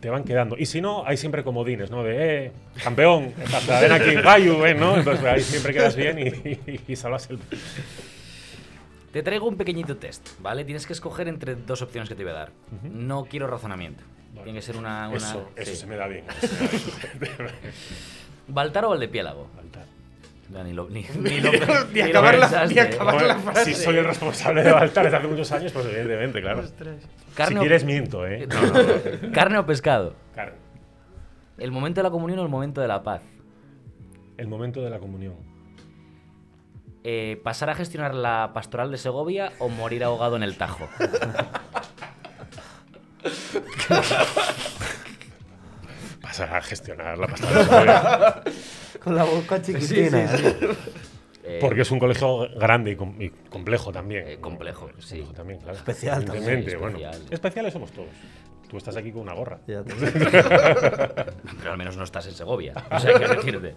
te 0.00 0.10
van 0.10 0.24
quedando. 0.24 0.56
Y 0.58 0.66
si 0.66 0.80
no, 0.80 1.04
hay 1.06 1.16
siempre 1.16 1.42
comodines, 1.42 1.90
¿no? 1.90 2.02
De, 2.04 2.46
eh, 2.46 2.52
campeón, 2.82 3.32
ven 3.80 3.92
aquí, 3.92 4.14
Bayu, 4.16 4.58
ven, 4.58 4.78
¿no? 4.80 4.96
Entonces 4.96 5.24
ahí 5.24 5.40
siempre 5.40 5.72
quedas 5.72 5.96
bien 5.96 6.18
y, 6.18 6.22
y, 6.70 6.80
y 6.88 6.96
salvas 6.96 7.28
el... 7.30 7.38
Te 9.12 9.22
traigo 9.22 9.48
un 9.48 9.56
pequeñito 9.56 9.96
test, 9.96 10.28
¿vale? 10.40 10.64
Tienes 10.64 10.86
que 10.86 10.92
escoger 10.92 11.28
entre 11.28 11.54
dos 11.56 11.80
opciones 11.82 12.08
que 12.08 12.14
te 12.14 12.22
voy 12.22 12.32
a 12.32 12.36
dar. 12.36 12.50
No 12.82 13.24
quiero 13.24 13.46
razonamiento. 13.46 14.02
Vale. 14.34 14.44
Tiene 14.44 14.58
que 14.58 14.62
ser 14.66 14.76
una... 14.76 15.08
una- 15.08 15.16
Eso, 15.16 15.48
eso 15.56 15.70
sí. 15.72 15.76
se 15.78 15.86
me 15.86 15.96
da 15.96 16.06
bien. 16.06 16.24
¿Baltar 18.48 18.84
o 18.84 18.90
Valdepiélago? 18.90 19.48
Faltar. 19.56 19.84
Ya, 20.52 20.62
Ni 20.64 20.72
lo, 20.72 20.88
ni, 20.88 21.02
ni 21.18 21.40
lo, 21.40 21.52
Ni 21.52 21.58
ni 21.94 22.00
lo 22.02 22.04
acabar 22.06 22.38
la- 22.38 22.64
¿eh? 22.66 22.80
acabar 22.80 23.14
Hombre, 23.14 23.28
la 23.28 23.36
frase. 23.38 23.74
Si 23.74 23.82
soy 23.82 23.96
el 23.96 24.04
responsable 24.04 24.62
de 24.62 24.72
Baltar 24.72 25.04
desde 25.04 25.16
hace 25.18 25.26
muchos 25.28 25.50
años, 25.52 25.72
pues 25.72 25.86
evidentemente, 25.86 26.40
claro. 26.40 26.62
Carne 27.34 27.52
si 27.54 27.56
o- 27.58 27.60
quieres 27.60 27.84
miento, 27.84 28.26
¿eh? 28.26 28.46
No, 28.52 28.60
no, 28.62 28.72
no. 29.28 29.32
¿Carne 29.32 29.58
o 29.58 29.66
pescado? 29.66 30.14
Carne. 30.34 30.56
¿El 31.58 31.70
momento 31.72 32.00
de 32.00 32.04
la 32.04 32.10
comunión 32.10 32.38
o 32.40 32.42
el 32.42 32.48
momento 32.48 32.80
de 32.80 32.88
la 32.88 33.02
paz? 33.02 33.22
El 34.36 34.46
momento 34.48 34.80
de 34.82 34.90
la 34.90 34.98
comunión. 34.98 35.34
Eh, 37.04 37.40
¿Pasar 37.42 37.70
a 37.70 37.74
gestionar 37.74 38.14
la 38.14 38.50
pastoral 38.52 38.90
de 38.90 38.98
Segovia 38.98 39.52
o 39.58 39.68
morir 39.68 40.04
ahogado 40.04 40.36
en 40.36 40.42
el 40.42 40.56
Tajo? 40.56 40.88
Pasar 46.22 46.54
a 46.54 46.60
gestionar 46.62 47.16
la 47.18 47.26
pastora. 47.28 48.42
Con 49.02 49.14
la 49.14 49.24
boca 49.24 49.62
chiquitina. 49.62 50.28
Eh, 51.58 51.60
Porque 51.60 51.82
es 51.82 51.90
un 51.90 51.98
colegio 51.98 52.48
grande 52.56 52.92
y, 52.92 52.96
com- 52.96 53.20
y 53.20 53.28
complejo 53.30 53.92
también. 53.92 54.26
Eh, 54.26 54.38
complejo, 54.40 54.88
sí. 54.98 55.16
complejo 55.18 55.32
también, 55.34 55.60
claro. 55.60 55.76
Especial 55.76 56.24
también, 56.24 56.64
bueno. 56.78 56.98
especial. 56.98 57.22
Especiales 57.30 57.72
somos 57.72 57.90
todos. 57.92 58.08
Tú 58.68 58.76
estás 58.76 58.96
aquí 58.96 59.10
con 59.12 59.22
una 59.22 59.32
gorra. 59.34 59.60
Ya 59.66 59.82
te- 59.84 59.94
Pero 59.94 61.72
al 61.72 61.78
menos 61.78 61.96
no 61.96 62.04
estás 62.04 62.26
en 62.26 62.32
Segovia. 62.34 62.74
O 62.90 62.98
sea, 63.00 63.12
quiero 63.14 63.34
decirte. 63.34 63.74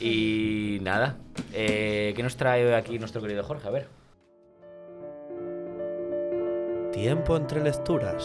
Y 0.00 0.78
nada. 0.82 1.16
eh, 1.52 2.12
¿Qué 2.16 2.22
nos 2.22 2.36
trae 2.36 2.74
aquí 2.74 2.98
nuestro 2.98 3.22
querido 3.22 3.42
Jorge? 3.44 3.68
A 3.68 3.70
ver. 3.70 3.86
Tiempo 6.92 7.36
entre 7.36 7.62
lecturas. 7.62 8.24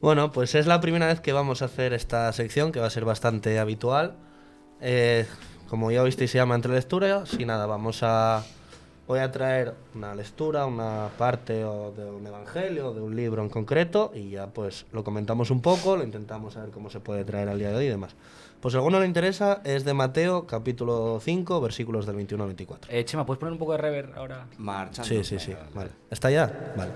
Bueno, 0.00 0.32
pues 0.32 0.54
es 0.56 0.66
la 0.66 0.80
primera 0.80 1.06
vez 1.06 1.20
que 1.20 1.32
vamos 1.32 1.62
a 1.62 1.66
hacer 1.66 1.92
esta 1.92 2.32
sección, 2.32 2.72
que 2.72 2.80
va 2.80 2.86
a 2.86 2.90
ser 2.90 3.04
bastante 3.04 3.58
habitual. 3.58 4.16
Eh, 4.82 5.26
como 5.68 5.90
ya 5.90 6.02
visteis, 6.02 6.30
se 6.30 6.38
llama 6.38 6.54
Entre 6.54 6.74
Lecturas. 6.74 7.32
Y 7.38 7.46
nada, 7.46 7.64
vamos 7.66 8.00
a, 8.02 8.44
voy 9.06 9.20
a 9.20 9.30
traer 9.30 9.74
una 9.94 10.14
lectura, 10.14 10.66
una 10.66 11.08
parte 11.16 11.64
o 11.64 11.92
de 11.92 12.04
un 12.04 12.26
evangelio, 12.26 12.92
de 12.92 13.00
un 13.00 13.16
libro 13.16 13.42
en 13.42 13.48
concreto, 13.48 14.12
y 14.14 14.30
ya 14.30 14.48
pues 14.48 14.84
lo 14.92 15.02
comentamos 15.02 15.50
un 15.50 15.62
poco, 15.62 15.96
lo 15.96 16.04
intentamos 16.04 16.54
saber 16.54 16.70
cómo 16.70 16.90
se 16.90 17.00
puede 17.00 17.24
traer 17.24 17.48
al 17.48 17.58
día 17.58 17.70
de 17.70 17.76
hoy 17.76 17.86
y 17.86 17.88
demás. 17.88 18.14
Pues 18.60 18.72
si 18.72 18.76
a 18.76 18.80
alguno 18.80 19.00
le 19.00 19.06
interesa, 19.06 19.60
es 19.64 19.84
de 19.84 19.94
Mateo, 19.94 20.46
capítulo 20.46 21.18
5, 21.20 21.60
versículos 21.60 22.06
del 22.06 22.16
21 22.16 22.44
al 22.44 22.48
24. 22.48 22.92
Eh, 22.92 23.04
Chema, 23.04 23.24
¿puedes 23.24 23.40
poner 23.40 23.52
un 23.52 23.58
poco 23.58 23.72
de 23.72 23.78
rever 23.78 24.10
ahora? 24.14 24.46
Marchando. 24.58 25.08
Sí, 25.08 25.24
sí, 25.24 25.38
sí. 25.38 25.54
Vale. 25.74 25.90
¿Está 26.10 26.30
ya? 26.30 26.74
Vale. 26.76 26.92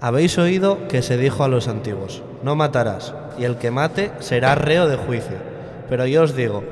Habéis 0.00 0.38
oído 0.38 0.86
que 0.88 1.02
se 1.02 1.16
dijo 1.16 1.42
a 1.42 1.48
los 1.48 1.66
antiguos, 1.66 2.22
no 2.44 2.54
matarás, 2.54 3.14
y 3.38 3.44
el 3.44 3.56
que 3.56 3.70
mate 3.72 4.12
será 4.20 4.54
reo 4.54 4.86
de 4.86 4.96
juicio. 4.96 5.36
Pero 5.88 6.06
yo 6.06 6.22
os 6.22 6.36
digo, 6.36 6.62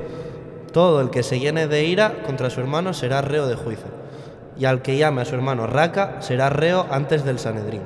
todo 0.71 1.01
el 1.01 1.09
que 1.09 1.23
se 1.23 1.39
llene 1.39 1.67
de 1.67 1.85
ira 1.85 2.23
contra 2.25 2.49
su 2.49 2.59
hermano 2.59 2.93
será 2.93 3.21
reo 3.21 3.47
de 3.47 3.55
juicio. 3.55 3.87
Y 4.57 4.65
al 4.65 4.81
que 4.81 4.97
llame 4.97 5.21
a 5.21 5.25
su 5.25 5.35
hermano 5.35 5.67
raca 5.67 6.17
será 6.21 6.49
reo 6.49 6.85
antes 6.89 7.23
del 7.23 7.39
Sanedrín. 7.39 7.81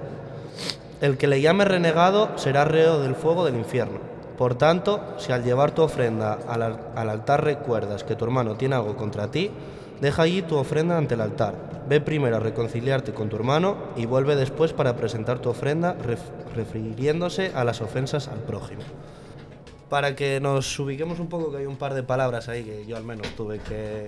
El 1.02 1.18
que 1.18 1.28
le 1.28 1.42
llame 1.42 1.66
renegado 1.66 2.30
será 2.38 2.64
reo 2.66 3.00
del 3.02 3.16
fuego 3.16 3.46
del 3.46 3.56
infierno. 3.56 4.00
Por 4.38 4.56
tanto, 4.56 5.02
si 5.18 5.32
al 5.32 5.44
llevar 5.44 5.72
tu 5.72 5.82
ofrenda 5.84 6.38
al, 6.48 6.62
al- 6.62 6.80
al 6.96 7.10
altar 7.10 7.44
recuerdas 7.44 8.04
que 8.04 8.16
tu 8.16 8.26
hermano 8.26 8.56
tiene 8.56 8.76
algo 8.76 8.96
contra 8.96 9.30
ti, 9.30 9.52
deja 10.00 10.24
allí 10.24 10.42
tu 10.42 10.56
ofrenda 10.58 10.98
ante 10.98 11.14
el 11.16 11.22
altar. 11.22 11.54
Ve 11.88 12.00
primero 12.02 12.38
a 12.38 12.40
reconciliarte 12.40 13.14
con 13.14 13.30
tu 13.30 13.36
hermano 13.36 13.76
y 13.96 14.06
vuelve 14.06 14.36
después 14.36 14.74
para 14.74 14.96
presentar 14.96 15.40
tu 15.40 15.50
ofrenda 15.50 15.96
ref- 15.98 16.56
refiriéndose 16.56 17.52
a 17.54 17.64
las 17.64 17.82
ofensas 17.82 18.28
al 18.30 18.40
prójimo. 18.40 18.82
Para 19.91 20.15
que 20.15 20.39
nos 20.39 20.79
ubiquemos 20.79 21.19
un 21.19 21.27
poco, 21.27 21.51
que 21.51 21.57
hay 21.57 21.65
un 21.65 21.75
par 21.75 21.93
de 21.93 22.01
palabras 22.01 22.48
ahí 22.48 22.63
que 22.63 22.86
yo 22.86 22.95
al 22.95 23.03
menos 23.03 23.27
tuve 23.36 23.60
que, 23.60 24.07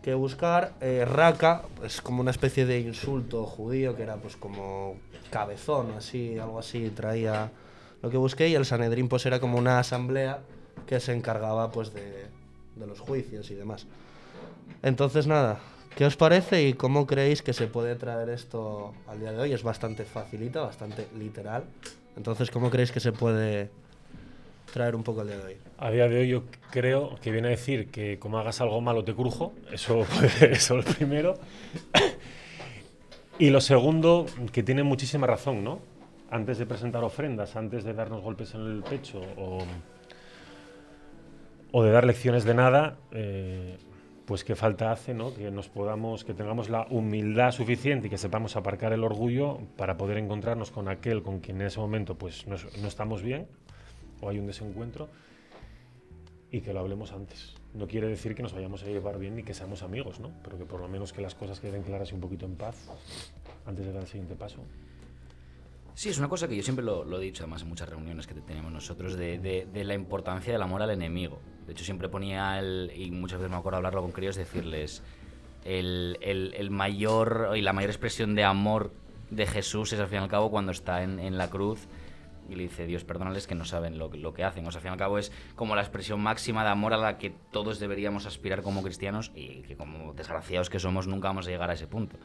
que 0.00 0.14
buscar. 0.14 0.72
Eh, 0.80 1.04
raka 1.04 1.64
es 1.84 2.00
como 2.00 2.22
una 2.22 2.30
especie 2.30 2.64
de 2.64 2.80
insulto 2.80 3.44
judío 3.44 3.94
que 3.94 4.04
era 4.04 4.16
pues 4.16 4.38
como 4.38 4.96
cabezón, 5.30 5.92
así, 5.94 6.38
algo 6.38 6.58
así, 6.58 6.88
traía 6.88 7.52
lo 8.00 8.08
que 8.08 8.16
busqué. 8.16 8.48
Y 8.48 8.54
el 8.54 8.64
Sanedrín 8.64 9.10
pues 9.10 9.26
era 9.26 9.40
como 9.40 9.58
una 9.58 9.78
asamblea 9.78 10.38
que 10.86 11.00
se 11.00 11.12
encargaba 11.12 11.70
pues 11.70 11.92
de, 11.92 12.24
de 12.74 12.86
los 12.86 13.00
juicios 13.00 13.50
y 13.50 13.56
demás. 13.56 13.86
Entonces 14.82 15.26
nada, 15.26 15.60
¿qué 15.96 16.06
os 16.06 16.16
parece 16.16 16.66
y 16.66 16.72
cómo 16.72 17.06
creéis 17.06 17.42
que 17.42 17.52
se 17.52 17.66
puede 17.66 17.94
traer 17.94 18.30
esto 18.30 18.94
al 19.06 19.20
día 19.20 19.32
de 19.32 19.38
hoy? 19.40 19.52
Es 19.52 19.62
bastante 19.62 20.06
facilita, 20.06 20.62
bastante 20.62 21.08
literal. 21.18 21.64
Entonces, 22.16 22.50
¿cómo 22.50 22.70
creéis 22.70 22.90
que 22.90 23.00
se 23.00 23.12
puede 23.12 23.70
traer 24.72 24.94
un 24.94 25.02
poco 25.02 25.20
al 25.22 25.28
día 25.28 25.36
de 25.38 25.44
hoy? 25.44 25.56
A 25.78 25.90
día 25.90 26.08
de 26.08 26.20
hoy 26.20 26.28
yo 26.28 26.44
creo 26.70 27.16
que 27.20 27.30
viene 27.30 27.48
a 27.48 27.50
decir 27.50 27.90
que 27.90 28.18
como 28.18 28.38
hagas 28.38 28.60
algo 28.60 28.80
malo 28.80 29.04
te 29.04 29.14
crujo, 29.14 29.54
eso, 29.72 30.06
es 30.40 30.70
lo 30.70 30.82
primero. 30.82 31.34
Y 33.38 33.50
lo 33.50 33.60
segundo, 33.60 34.26
que 34.52 34.62
tiene 34.62 34.82
muchísima 34.82 35.26
razón, 35.26 35.62
¿no? 35.62 35.80
Antes 36.30 36.58
de 36.58 36.66
presentar 36.66 37.04
ofrendas, 37.04 37.56
antes 37.56 37.84
de 37.84 37.94
darnos 37.94 38.20
golpes 38.20 38.54
en 38.54 38.62
el 38.62 38.82
pecho 38.82 39.20
o, 39.36 39.58
o 41.70 41.82
de 41.82 41.90
dar 41.90 42.04
lecciones 42.04 42.44
de 42.44 42.54
nada, 42.54 42.96
eh, 43.12 43.78
pues 44.26 44.44
qué 44.44 44.54
falta 44.54 44.92
hace, 44.92 45.14
¿no? 45.14 45.32
Que 45.32 45.50
nos 45.50 45.68
podamos, 45.68 46.24
que 46.24 46.34
tengamos 46.34 46.68
la 46.68 46.86
humildad 46.90 47.52
suficiente 47.52 48.08
y 48.08 48.10
que 48.10 48.18
sepamos 48.18 48.56
aparcar 48.56 48.92
el 48.92 49.04
orgullo 49.04 49.58
para 49.76 49.96
poder 49.96 50.18
encontrarnos 50.18 50.70
con 50.70 50.88
aquel 50.88 51.22
con 51.22 51.40
quien 51.40 51.60
en 51.60 51.68
ese 51.68 51.80
momento 51.80 52.16
pues 52.16 52.46
no, 52.46 52.56
no 52.82 52.88
estamos 52.88 53.22
bien 53.22 53.46
o 54.20 54.28
hay 54.28 54.38
un 54.38 54.46
desencuentro 54.46 55.08
y 56.50 56.60
que 56.60 56.72
lo 56.72 56.80
hablemos 56.80 57.12
antes. 57.12 57.54
No 57.74 57.86
quiere 57.86 58.08
decir 58.08 58.34
que 58.34 58.42
nos 58.42 58.52
vayamos 58.52 58.82
a 58.82 58.86
llevar 58.86 59.18
bien 59.18 59.36
ni 59.36 59.42
que 59.42 59.54
seamos 59.54 59.82
amigos, 59.82 60.20
¿no? 60.20 60.32
Pero 60.42 60.56
que 60.56 60.64
por 60.64 60.80
lo 60.80 60.88
menos 60.88 61.12
que 61.12 61.20
las 61.20 61.34
cosas 61.34 61.60
queden 61.60 61.82
claras 61.82 62.10
y 62.10 62.14
un 62.14 62.20
poquito 62.20 62.46
en 62.46 62.56
paz 62.56 62.88
antes 63.66 63.84
de 63.84 63.92
dar 63.92 64.02
el 64.02 64.08
siguiente 64.08 64.34
paso. 64.34 64.60
Sí, 65.94 66.08
es 66.08 66.18
una 66.18 66.28
cosa 66.28 66.46
que 66.46 66.56
yo 66.56 66.62
siempre 66.62 66.84
lo, 66.84 67.20
he 67.20 67.24
dicho, 67.24 67.42
además, 67.42 67.62
en 67.62 67.68
muchas 67.68 67.88
reuniones 67.88 68.26
que 68.26 68.34
tenemos 68.34 68.72
nosotros, 68.72 69.16
de, 69.16 69.66
la 69.74 69.94
importancia 69.94 70.52
del 70.52 70.62
amor 70.62 70.80
al 70.80 70.90
enemigo. 70.90 71.40
De 71.66 71.72
hecho, 71.72 71.84
siempre 71.84 72.08
ponía, 72.08 72.58
el, 72.60 72.92
y 72.94 73.10
muchas 73.10 73.40
veces 73.40 73.50
me 73.50 73.56
acuerdo 73.56 73.78
hablarlo 73.78 74.02
con 74.02 74.12
críos, 74.12 74.36
decirles, 74.36 75.02
el, 75.64 76.68
mayor 76.70 77.50
y 77.56 77.62
la 77.62 77.72
mayor 77.72 77.90
expresión 77.90 78.36
de 78.36 78.44
amor 78.44 78.92
de 79.30 79.46
Jesús 79.46 79.92
es 79.92 79.98
al 79.98 80.06
fin 80.06 80.20
y 80.20 80.22
al 80.22 80.28
cabo 80.28 80.50
cuando 80.50 80.70
está 80.70 81.02
en 81.02 81.36
la 81.36 81.50
cruz 81.50 81.88
y 82.48 82.54
le 82.54 82.62
dice, 82.64 82.86
Dios, 82.86 83.04
perdónales 83.04 83.46
que 83.46 83.54
no 83.54 83.64
saben 83.64 83.98
lo, 83.98 84.10
que- 84.10 84.18
lo 84.18 84.32
que 84.34 84.42
hacen. 84.44 84.66
O 84.66 84.70
sea, 84.72 84.78
al 84.78 84.82
fin 84.82 84.90
y 84.90 84.92
al 84.92 84.98
cabo 84.98 85.18
es 85.18 85.30
como 85.54 85.74
la 85.76 85.82
expresión 85.82 86.20
máxima 86.20 86.64
de 86.64 86.70
amor 86.70 86.94
a 86.94 86.96
la 86.96 87.18
que 87.18 87.30
todos 87.52 87.78
deberíamos 87.78 88.26
aspirar 88.26 88.62
como 88.62 88.82
cristianos 88.82 89.30
y 89.34 89.62
que 89.62 89.76
como 89.76 90.12
desgraciados 90.14 90.70
que 90.70 90.78
somos 90.78 91.06
nunca 91.06 91.28
vamos 91.28 91.46
a 91.46 91.50
llegar 91.50 91.70
a 91.70 91.74
ese 91.74 91.86
punto. 91.86 92.16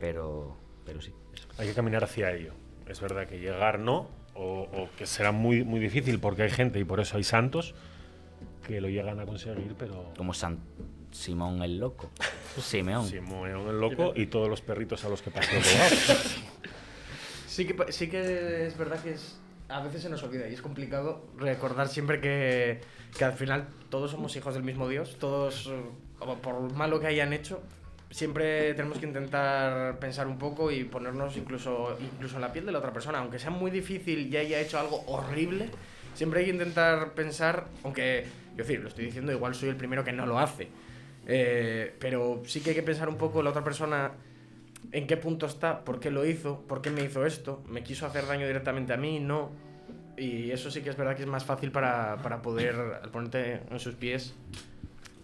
Pero, 0.00 0.56
pero 0.84 1.00
sí, 1.00 1.12
eso. 1.34 1.48
Hay 1.58 1.68
que 1.68 1.74
caminar 1.74 2.04
hacia 2.04 2.32
ello. 2.32 2.52
Es 2.86 3.00
verdad 3.00 3.26
que 3.26 3.38
llegar 3.38 3.78
no, 3.78 4.08
o, 4.34 4.62
o 4.72 4.88
que 4.96 5.04
será 5.06 5.32
muy, 5.32 5.64
muy 5.64 5.80
difícil 5.80 6.18
porque 6.20 6.42
hay 6.44 6.50
gente 6.50 6.78
y 6.78 6.84
por 6.84 7.00
eso 7.00 7.16
hay 7.18 7.24
santos 7.24 7.74
que 8.66 8.80
lo 8.80 8.88
llegan 8.88 9.18
a 9.20 9.26
conseguir, 9.26 9.74
pero 9.78 10.12
Como 10.16 10.32
San 10.32 10.58
Simón 11.10 11.62
el 11.62 11.78
Loco. 11.78 12.10
Simeón. 12.58 13.06
Simón 13.06 13.50
el 13.50 13.80
loco 13.80 14.12
y 14.16 14.26
todos 14.26 14.48
los 14.48 14.60
perritos 14.62 15.04
a 15.04 15.08
los 15.08 15.20
que 15.22 15.30
pasó 15.30 15.50
Sí 17.46 17.66
que, 17.66 17.92
sí 17.92 18.08
que 18.08 18.66
es 18.66 18.76
verdad 18.78 19.00
que 19.02 19.12
es, 19.12 19.40
a 19.68 19.80
veces 19.80 20.02
se 20.02 20.08
nos 20.08 20.22
olvida 20.22 20.48
y 20.48 20.54
es 20.54 20.62
complicado 20.62 21.26
recordar 21.36 21.88
siempre 21.88 22.20
que, 22.20 22.80
que 23.16 23.24
al 23.24 23.34
final 23.34 23.68
todos 23.90 24.10
somos 24.10 24.34
hijos 24.36 24.54
del 24.54 24.62
mismo 24.62 24.88
Dios, 24.88 25.16
todos, 25.18 25.70
por 26.42 26.72
malo 26.72 27.00
que 27.00 27.06
hayan 27.06 27.32
hecho, 27.32 27.60
siempre 28.10 28.74
tenemos 28.74 28.98
que 28.98 29.06
intentar 29.06 29.98
pensar 29.98 30.26
un 30.26 30.38
poco 30.38 30.70
y 30.70 30.84
ponernos 30.84 31.36
incluso, 31.36 31.96
incluso 32.00 32.36
en 32.36 32.42
la 32.42 32.52
piel 32.52 32.66
de 32.66 32.72
la 32.72 32.78
otra 32.78 32.92
persona, 32.92 33.18
aunque 33.18 33.38
sea 33.38 33.50
muy 33.50 33.70
difícil 33.70 34.32
y 34.32 34.36
haya 34.36 34.60
hecho 34.60 34.78
algo 34.78 35.04
horrible, 35.06 35.70
siempre 36.14 36.40
hay 36.40 36.46
que 36.46 36.52
intentar 36.52 37.12
pensar, 37.12 37.66
aunque, 37.84 38.24
yo 38.52 38.64
decir, 38.64 38.80
lo 38.80 38.88
estoy 38.88 39.06
diciendo, 39.06 39.32
igual 39.32 39.54
soy 39.54 39.68
el 39.68 39.76
primero 39.76 40.02
que 40.02 40.12
no 40.12 40.24
lo 40.24 40.38
hace, 40.38 40.68
eh, 41.26 41.94
pero 41.98 42.42
sí 42.46 42.60
que 42.60 42.70
hay 42.70 42.76
que 42.76 42.82
pensar 42.82 43.08
un 43.08 43.18
poco 43.18 43.42
la 43.42 43.50
otra 43.50 43.62
persona 43.62 44.12
en 44.92 45.06
qué 45.06 45.16
punto 45.16 45.46
está, 45.46 45.84
por 45.84 46.00
qué 46.00 46.10
lo 46.10 46.24
hizo, 46.26 46.60
por 46.66 46.80
qué 46.82 46.90
me 46.90 47.02
hizo 47.04 47.26
esto, 47.26 47.62
me 47.68 47.82
quiso 47.82 48.06
hacer 48.06 48.26
daño 48.26 48.46
directamente 48.46 48.92
a 48.92 48.96
mí, 48.96 49.20
no. 49.20 49.50
Y 50.16 50.50
eso 50.50 50.70
sí 50.70 50.80
que 50.82 50.90
es 50.90 50.96
verdad 50.96 51.14
que 51.16 51.22
es 51.22 51.28
más 51.28 51.44
fácil 51.44 51.70
para, 51.70 52.16
para 52.22 52.42
poder, 52.42 52.74
al 53.02 53.10
ponerte 53.10 53.60
en 53.70 53.78
sus 53.78 53.94
pies, 53.94 54.34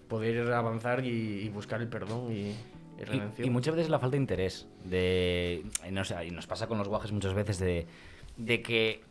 poder 0.08 0.52
avanzar 0.52 1.04
y, 1.04 1.08
y 1.42 1.48
buscar 1.48 1.80
el 1.80 1.88
perdón 1.88 2.30
y, 2.32 2.50
y 2.50 2.56
Y, 3.00 3.04
redención. 3.04 3.48
y 3.48 3.50
muchas 3.50 3.74
veces 3.74 3.90
la 3.90 3.98
falta 3.98 4.12
de 4.16 4.20
interés. 4.22 4.68
De, 4.84 5.64
y 5.88 5.90
no 5.90 6.04
sé, 6.04 6.24
y 6.26 6.30
nos 6.30 6.46
pasa 6.46 6.66
con 6.68 6.78
los 6.78 6.86
guajes 6.88 7.10
muchas 7.10 7.34
veces 7.34 7.58
de, 7.58 7.86
de 8.36 8.62
que 8.62 9.02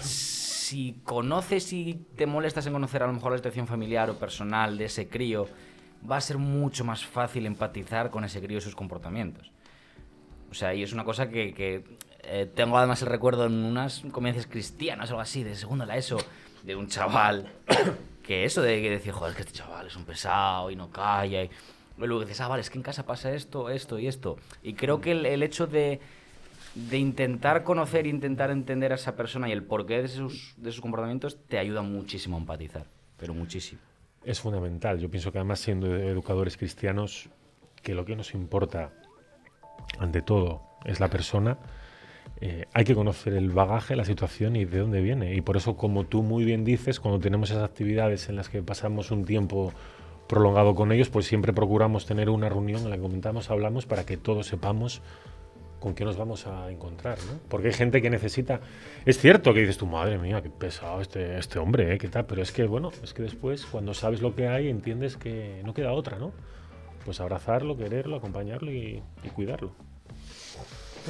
si 0.00 1.00
conoces 1.04 1.72
y 1.72 2.04
te 2.16 2.26
molestas 2.26 2.66
en 2.66 2.72
conocer 2.74 3.02
a 3.02 3.06
lo 3.06 3.12
mejor 3.14 3.32
la 3.32 3.38
situación 3.38 3.66
familiar 3.66 4.10
o 4.10 4.18
personal 4.18 4.76
de 4.76 4.84
ese 4.86 5.08
crío, 5.08 5.46
va 6.08 6.16
a 6.18 6.20
ser 6.20 6.36
mucho 6.38 6.84
más 6.84 7.04
fácil 7.04 7.46
empatizar 7.46 8.10
con 8.10 8.24
ese 8.24 8.40
crío 8.40 8.58
y 8.58 8.60
sus 8.60 8.76
comportamientos. 8.76 9.50
O 10.50 10.54
sea, 10.54 10.74
y 10.74 10.82
es 10.82 10.92
una 10.92 11.04
cosa 11.04 11.28
que, 11.28 11.54
que, 11.54 11.84
eh, 12.24 12.50
tengo 12.54 12.76
además 12.76 13.02
el 13.02 13.08
recuerdo 13.08 13.46
en 13.46 13.64
unas 13.64 14.00
conveniencias 14.12 14.46
cristianas 14.46 15.10
o 15.10 15.12
algo 15.14 15.22
así, 15.22 15.42
de 15.42 15.54
segundo 15.54 15.86
la 15.86 15.96
ESO, 15.96 16.18
de 16.62 16.76
un 16.76 16.88
chaval 16.88 17.52
que 18.22 18.44
eso 18.44 18.62
de 18.62 18.82
que 18.82 18.90
decir, 18.90 19.12
joder, 19.12 19.30
es 19.30 19.36
que 19.36 19.42
este 19.42 19.54
chaval 19.54 19.86
es 19.86 19.96
un 19.96 20.04
pesado 20.04 20.70
y 20.70 20.76
no 20.76 20.90
calla. 20.90 21.44
Y 21.44 21.50
luego 21.96 22.20
dices, 22.20 22.40
ah, 22.40 22.48
vale, 22.48 22.62
es 22.62 22.70
que 22.70 22.78
en 22.78 22.82
casa 22.82 23.04
pasa 23.04 23.32
esto, 23.32 23.70
esto 23.70 23.98
y 23.98 24.06
esto. 24.06 24.36
Y 24.62 24.74
creo 24.74 25.00
que 25.00 25.12
el, 25.12 25.26
el 25.26 25.42
hecho 25.42 25.66
de, 25.66 26.00
de 26.74 26.98
intentar 26.98 27.64
conocer, 27.64 28.06
intentar 28.06 28.50
entender 28.50 28.92
a 28.92 28.94
esa 28.94 29.16
persona 29.16 29.48
y 29.48 29.52
el 29.52 29.62
porqué 29.62 30.02
de 30.02 30.08
sus, 30.08 30.54
de 30.56 30.70
sus 30.72 30.80
comportamientos 30.80 31.38
te 31.48 31.58
ayuda 31.58 31.82
muchísimo 31.82 32.36
a 32.36 32.40
empatizar, 32.40 32.86
pero 33.16 33.34
muchísimo. 33.34 33.80
Es 34.24 34.40
fundamental. 34.40 34.98
Yo 34.98 35.10
pienso 35.10 35.32
que 35.32 35.38
además 35.38 35.60
siendo 35.60 35.94
educadores 35.96 36.56
cristianos, 36.56 37.28
que 37.82 37.94
lo 37.94 38.04
que 38.04 38.16
nos 38.16 38.34
importa 38.34 38.92
ante 39.98 40.22
todo 40.22 40.62
es 40.84 41.00
la 41.00 41.08
persona, 41.08 41.58
eh, 42.40 42.66
hay 42.72 42.84
que 42.84 42.94
conocer 42.94 43.34
el 43.34 43.50
bagaje, 43.50 43.96
la 43.96 44.04
situación 44.04 44.56
y 44.56 44.64
de 44.64 44.78
dónde 44.78 45.00
viene. 45.00 45.34
Y 45.34 45.40
por 45.42 45.56
eso, 45.56 45.76
como 45.76 46.04
tú 46.04 46.22
muy 46.22 46.44
bien 46.44 46.64
dices, 46.64 47.00
cuando 47.00 47.20
tenemos 47.20 47.50
esas 47.50 47.64
actividades 47.64 48.28
en 48.28 48.36
las 48.36 48.48
que 48.48 48.62
pasamos 48.62 49.10
un 49.10 49.24
tiempo 49.24 49.72
prolongado 50.26 50.74
con 50.74 50.92
ellos, 50.92 51.10
pues 51.10 51.26
siempre 51.26 51.52
procuramos 51.52 52.06
tener 52.06 52.30
una 52.30 52.48
reunión 52.48 52.82
en 52.82 52.90
la 52.90 52.96
que 52.96 53.02
comentamos, 53.02 53.50
hablamos 53.50 53.84
para 53.86 54.06
que 54.06 54.16
todos 54.16 54.46
sepamos 54.46 55.02
con 55.80 55.94
qué 55.94 56.04
nos 56.04 56.16
vamos 56.16 56.46
a 56.46 56.70
encontrar, 56.70 57.18
¿no? 57.26 57.40
Porque 57.48 57.68
hay 57.68 57.72
gente 57.72 58.00
que 58.00 58.10
necesita... 58.10 58.60
Es 59.06 59.18
cierto 59.18 59.52
que 59.52 59.60
dices 59.60 59.78
tú, 59.78 59.86
madre 59.86 60.18
mía, 60.18 60.42
qué 60.42 60.50
pesado 60.50 61.00
este, 61.00 61.38
este 61.38 61.58
hombre, 61.58 61.94
¿eh? 61.94 61.98
¿Qué 61.98 62.08
tal? 62.08 62.26
Pero 62.26 62.42
es 62.42 62.52
que, 62.52 62.64
bueno, 62.64 62.92
es 63.02 63.14
que 63.14 63.22
después, 63.22 63.64
cuando 63.66 63.94
sabes 63.94 64.20
lo 64.20 64.34
que 64.34 64.46
hay, 64.46 64.68
entiendes 64.68 65.16
que 65.16 65.62
no 65.64 65.74
queda 65.74 65.92
otra, 65.92 66.18
¿no? 66.18 66.32
Pues 67.04 67.20
abrazarlo, 67.20 67.76
quererlo, 67.76 68.16
acompañarlo 68.16 68.70
y, 68.70 69.02
y 69.22 69.28
cuidarlo. 69.30 69.72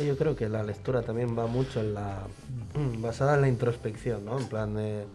Yo 0.05 0.17
creo 0.17 0.37
que 0.37 0.49
la 0.49 0.63
lectura 0.63 1.03
también 1.03 1.37
va 1.37 1.47
mucho 1.47 1.81
en 1.81 1.95
la. 1.95 2.27
basada 2.99 3.35
en 3.35 3.41
la 3.43 3.49
introspección, 3.49 4.25
¿no? 4.25 4.39
En 4.39 4.49
plan 4.49 4.75
de. 4.75 5.07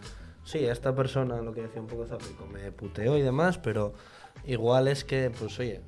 Sí, 0.43 0.59
esta 0.59 0.93
persona, 0.95 1.41
lo 1.41 1.53
que 1.53 1.63
decía 1.63 1.81
un 1.81 1.87
poco 1.87 2.05
Zápico, 2.05 2.45
me 2.45 2.71
puteó 2.71 3.17
y 3.17 3.21
demás, 3.21 3.57
pero 3.57 3.93
igual 4.45 4.87
es 4.87 5.03
que, 5.03 5.31
pues 5.31 5.57
oye, 5.59 5.81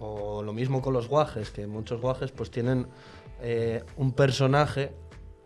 o 0.00 0.42
lo 0.42 0.52
mismo 0.52 0.82
con 0.82 0.94
los 0.94 1.06
guajes, 1.06 1.50
que 1.50 1.66
muchos 1.66 2.00
guajes 2.00 2.32
pues 2.32 2.50
tienen 2.50 2.88
eh, 3.40 3.84
un 3.96 4.12
personaje 4.12 4.92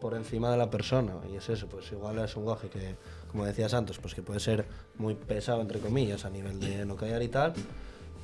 por 0.00 0.14
encima 0.14 0.50
de 0.50 0.56
la 0.56 0.70
persona. 0.70 1.14
Y 1.30 1.36
es 1.36 1.48
eso, 1.48 1.68
pues 1.68 1.92
igual 1.92 2.18
es 2.18 2.34
un 2.36 2.44
guaje 2.44 2.68
que, 2.68 2.96
como 3.30 3.44
decía 3.44 3.68
Santos, 3.68 3.98
pues 3.98 4.14
que 4.14 4.22
puede 4.22 4.40
ser 4.40 4.66
muy 4.96 5.14
pesado, 5.14 5.60
entre 5.60 5.78
comillas, 5.78 6.24
a 6.24 6.30
nivel 6.30 6.58
de 6.58 6.86
no 6.86 6.96
callar 6.96 7.22
y 7.22 7.28
tal. 7.28 7.52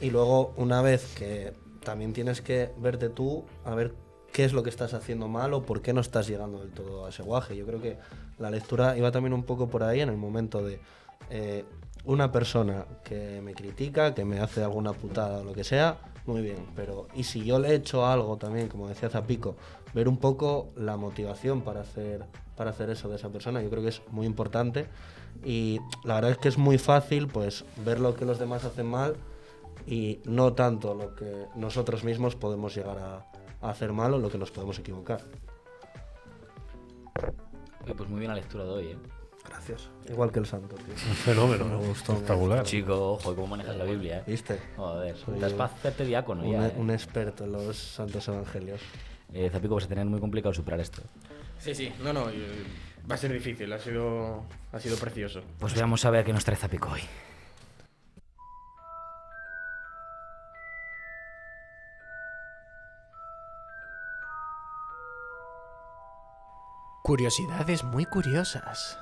Y 0.01 0.11
luego, 0.11 0.53
una 0.57 0.83
vez 0.83 1.15
que 1.17 1.53
también 1.83 2.13
tienes 2.13 2.41
que 2.41 2.71
verte 2.79 3.09
tú, 3.09 3.45
a 3.65 3.75
ver 3.75 3.95
qué 4.33 4.45
es 4.45 4.53
lo 4.53 4.63
que 4.63 4.71
estás 4.71 4.95
haciendo 4.95 5.29
mal 5.29 5.55
o 5.55 5.63
por 5.63 5.83
qué 5.83 5.93
no 5.93 6.01
estás 6.01 6.29
llegando 6.29 6.61
del 6.61 6.71
todo 6.71 7.07
a 7.07 7.09
ese 7.09 7.23
guaje. 7.23 7.57
Yo 7.57 7.67
creo 7.67 7.81
que 7.81 7.97
la 8.39 8.51
lectura 8.51 8.97
iba 8.97 9.11
también 9.11 9.33
un 9.33 9.43
poco 9.43 9.69
por 9.69 9.83
ahí 9.83 10.01
en 10.01 10.09
el 10.09 10.17
momento 10.17 10.63
de 10.63 10.81
eh, 11.31 11.65
una 12.05 12.31
persona 12.31 12.87
que 13.05 13.41
me 13.43 13.55
critica, 13.55 14.15
que 14.15 14.25
me 14.25 14.39
hace 14.39 14.63
alguna 14.63 14.93
putada 14.93 15.41
o 15.41 15.45
lo 15.45 15.53
que 15.53 15.65
sea, 15.65 15.99
muy 16.27 16.43
bien, 16.43 16.67
pero 16.77 17.09
y 17.15 17.25
si 17.25 17.45
yo 17.45 17.59
le 17.59 17.71
he 17.71 17.75
hecho 17.75 18.07
algo 18.07 18.37
también, 18.37 18.69
como 18.69 18.89
decía 18.89 19.09
Zapico, 19.09 19.57
ver 19.95 20.09
un 20.09 20.19
poco 20.19 20.69
la 20.77 20.97
motivación 20.97 21.63
para 21.63 21.81
hacer, 21.81 22.25
para 22.55 22.71
hacer 22.71 22.91
eso 22.91 23.09
de 23.09 23.17
esa 23.17 23.31
persona, 23.31 23.63
yo 23.63 23.71
creo 23.71 23.83
que 23.83 23.89
es 23.89 24.03
muy 24.11 24.27
importante 24.27 24.87
y 25.45 25.81
la 26.05 26.17
verdad 26.17 26.33
es 26.33 26.39
que 26.39 26.49
es 26.49 26.59
muy 26.59 26.77
fácil 26.77 27.29
pues 27.29 27.65
ver 27.85 27.99
lo 27.99 28.15
que 28.15 28.27
los 28.27 28.39
demás 28.39 28.65
hacen 28.65 28.87
mal 28.87 29.17
y 29.89 30.21
no 30.27 30.53
tanto 30.53 30.95
lo 30.95 31.15
que 31.15 31.47
nosotros 31.55 32.05
mismos 32.05 32.37
podemos 32.37 32.75
llegar 32.75 32.99
a, 32.99 33.27
a 33.67 33.71
hacer 33.71 33.93
mal 33.93 34.13
o 34.15 34.19
lo 34.19 34.29
que 34.31 34.37
nos 34.39 34.51
podemos 34.51 34.79
equivocar. 34.79 35.21
Oye, 37.85 37.95
pues 37.95 38.09
muy 38.09 38.21
bien 38.21 38.31
la 38.31 38.37
lectura 38.37 38.65
de 38.65 38.71
hoy, 38.71 38.87
¿eh? 38.89 38.99
Gracias. 39.49 39.89
Igual 40.11 40.31
que 40.31 40.41
el 40.41 40.47
santo, 40.47 40.77
tío. 40.77 40.93
Un 40.93 41.15
fenómeno, 41.15 41.65
Me 41.65 41.77
gustó, 41.77 42.13
Espectacular. 42.13 42.63
Chico, 42.65 43.13
ojo, 43.13 43.35
cómo 43.35 43.47
manejas 43.47 43.77
la 43.77 43.85
Biblia, 43.85 44.19
¿eh? 44.19 44.25
¿Viste? 44.27 44.61
Joder, 44.77 45.17
Soy 45.17 45.35
estás 45.37 45.55
para 45.55 45.73
hacerte 45.73 46.05
diácono 46.05 46.43
Un, 46.45 46.53
ya, 46.53 46.67
¿eh? 46.69 46.75
un 46.77 46.91
experto 46.91 47.45
en 47.45 47.53
los 47.53 47.77
santos 47.79 48.29
evangelios. 48.29 48.81
Eh, 49.33 49.49
Zapico, 49.51 49.75
vas 49.75 49.85
a 49.85 49.89
tener 49.89 50.05
muy 50.05 50.21
complicado 50.21 50.53
superar 50.53 50.81
esto. 50.81 51.01
Sí, 51.59 51.75
sí, 51.75 51.93
no, 52.03 52.13
no, 52.13 52.27
va 53.11 53.15
a 53.15 53.19
ser 53.19 53.33
difícil, 53.33 53.73
ha 53.73 53.79
sido, 53.79 54.45
ha 54.71 54.79
sido 54.79 54.97
precioso. 54.99 55.41
Pues 55.59 55.75
veamos 55.75 56.05
a 56.05 56.11
ver 56.11 56.25
qué 56.27 56.33
nos 56.33 56.45
trae 56.45 56.57
Zapico 56.57 56.91
hoy. 56.91 57.01
Curiosidades 67.13 67.85
muy 67.85 68.05
curiosas. 68.05 68.99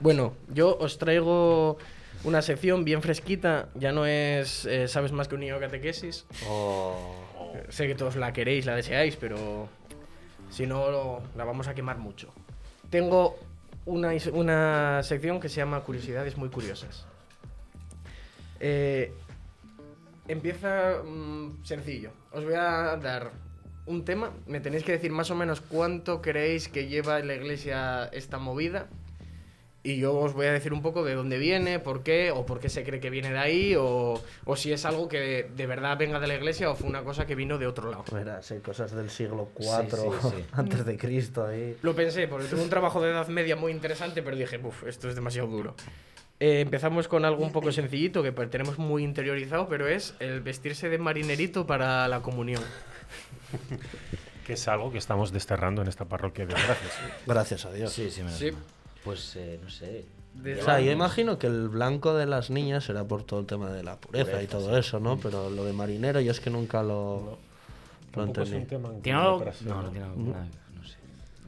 Bueno, 0.00 0.34
yo 0.52 0.76
os 0.78 0.98
traigo 0.98 1.78
una 2.24 2.42
sección 2.42 2.84
bien 2.84 3.02
fresquita. 3.02 3.68
Ya 3.74 3.92
no 3.92 4.06
es 4.06 4.64
eh, 4.66 4.88
Sabes 4.88 5.12
más 5.12 5.28
que 5.28 5.34
un 5.34 5.40
niño 5.42 5.54
de 5.54 5.60
catequesis. 5.60 6.26
Eh, 6.42 7.66
Sé 7.68 7.86
que 7.86 7.94
todos 7.94 8.16
la 8.16 8.32
queréis, 8.32 8.66
la 8.66 8.74
deseáis, 8.74 9.16
pero 9.16 9.68
si 10.50 10.66
no, 10.66 10.90
lo- 10.90 11.22
la 11.36 11.44
vamos 11.44 11.68
a 11.68 11.74
quemar 11.74 11.98
mucho. 11.98 12.32
Tengo 12.90 13.38
una, 13.86 14.10
una 14.32 15.02
sección 15.02 15.40
que 15.40 15.48
se 15.48 15.56
llama 15.56 15.80
Curiosidades 15.80 16.36
muy 16.36 16.48
curiosas. 16.48 17.06
Eh, 18.60 19.12
empieza 20.28 21.02
mm, 21.04 21.64
sencillo. 21.64 22.10
Os 22.32 22.44
voy 22.44 22.54
a 22.54 22.96
dar 22.96 23.32
un 23.86 24.04
tema. 24.04 24.32
Me 24.46 24.60
tenéis 24.60 24.84
que 24.84 24.92
decir 24.92 25.12
más 25.12 25.30
o 25.30 25.34
menos 25.34 25.60
cuánto 25.60 26.22
creéis 26.22 26.68
que 26.68 26.88
lleva 26.88 27.18
en 27.18 27.28
la 27.28 27.34
iglesia 27.34 28.04
esta 28.12 28.38
movida. 28.38 28.88
Y 29.86 29.98
yo 29.98 30.14
os 30.14 30.32
voy 30.32 30.46
a 30.46 30.52
decir 30.52 30.72
un 30.72 30.80
poco 30.80 31.04
de 31.04 31.14
dónde 31.14 31.36
viene, 31.36 31.78
por 31.78 32.02
qué, 32.02 32.30
o 32.30 32.46
por 32.46 32.58
qué 32.58 32.70
se 32.70 32.84
cree 32.84 33.00
que 33.00 33.10
viene 33.10 33.30
de 33.30 33.38
ahí, 33.38 33.74
o, 33.76 34.18
o 34.46 34.56
si 34.56 34.72
es 34.72 34.86
algo 34.86 35.10
que 35.10 35.50
de 35.54 35.66
verdad 35.66 35.98
venga 35.98 36.18
de 36.18 36.26
la 36.26 36.36
iglesia 36.36 36.70
o 36.70 36.74
fue 36.74 36.88
una 36.88 37.04
cosa 37.04 37.26
que 37.26 37.34
vino 37.34 37.58
de 37.58 37.66
otro 37.66 37.90
lado. 37.90 38.02
Verás, 38.10 38.50
hay 38.50 38.60
cosas 38.60 38.92
del 38.92 39.10
siglo 39.10 39.50
IV 39.58 39.90
sí, 39.90 40.08
sí. 40.30 40.44
antes 40.52 40.86
de 40.86 40.96
Cristo 40.96 41.46
ahí. 41.46 41.76
Lo 41.82 41.94
pensé, 41.94 42.26
porque 42.28 42.46
tuve 42.46 42.62
un 42.62 42.70
trabajo 42.70 43.02
de 43.02 43.10
edad 43.10 43.28
media 43.28 43.56
muy 43.56 43.72
interesante, 43.72 44.22
pero 44.22 44.34
dije, 44.38 44.58
uff, 44.64 44.84
esto 44.84 45.10
es 45.10 45.14
demasiado 45.14 45.48
duro. 45.48 45.74
Eh, 46.40 46.60
empezamos 46.60 47.06
con 47.08 47.24
algo 47.24 47.42
un 47.44 47.52
poco 47.52 47.70
sencillito 47.72 48.22
que 48.22 48.32
pues, 48.32 48.50
tenemos 48.50 48.78
muy 48.78 49.04
interiorizado, 49.04 49.68
pero 49.68 49.86
es 49.88 50.14
el 50.18 50.40
vestirse 50.40 50.88
de 50.88 50.98
marinerito 50.98 51.66
para 51.66 52.06
la 52.08 52.20
comunión. 52.20 52.62
Que 54.46 54.54
es 54.54 54.68
algo 54.68 54.90
que 54.92 54.98
estamos 54.98 55.32
desterrando 55.32 55.82
en 55.82 55.88
esta 55.88 56.04
parroquia 56.06 56.44
de 56.46 56.52
gracias. 56.54 56.98
Gracias 57.26 57.64
a 57.64 57.72
Dios. 57.72 57.92
Sí, 57.92 58.10
sí, 58.10 58.22
menos 58.22 58.38
Sí. 58.38 58.50
mal. 58.52 58.62
Pues 59.04 59.36
eh, 59.36 59.58
no 59.62 59.70
sé. 59.70 60.04
De- 60.34 60.60
O 60.60 60.64
sea, 60.64 60.80
yo 60.80 60.90
imagino 60.90 61.38
que 61.38 61.46
el 61.46 61.68
blanco 61.68 62.14
de 62.14 62.26
las 62.26 62.50
niñas 62.50 62.84
será 62.84 63.04
por 63.04 63.22
todo 63.22 63.40
el 63.40 63.46
tema 63.46 63.70
de 63.70 63.84
la 63.84 63.96
pureza, 63.96 64.42
y 64.42 64.46
todo 64.48 64.76
eso, 64.76 64.98
¿no? 64.98 65.18
Pero 65.18 65.48
lo 65.50 65.64
de 65.64 65.72
marinero 65.72 66.20
yo 66.20 66.32
es 66.32 66.40
que 66.40 66.50
nunca 66.50 66.82
lo, 66.82 67.20
lo 67.20 67.38
Tampoco 68.10 68.42
es 68.42 68.50
un 68.50 68.66
tema 68.66 68.88
No, 68.88 69.38
no 69.38 69.90
tiene 69.90 70.04
algo. 70.04 70.34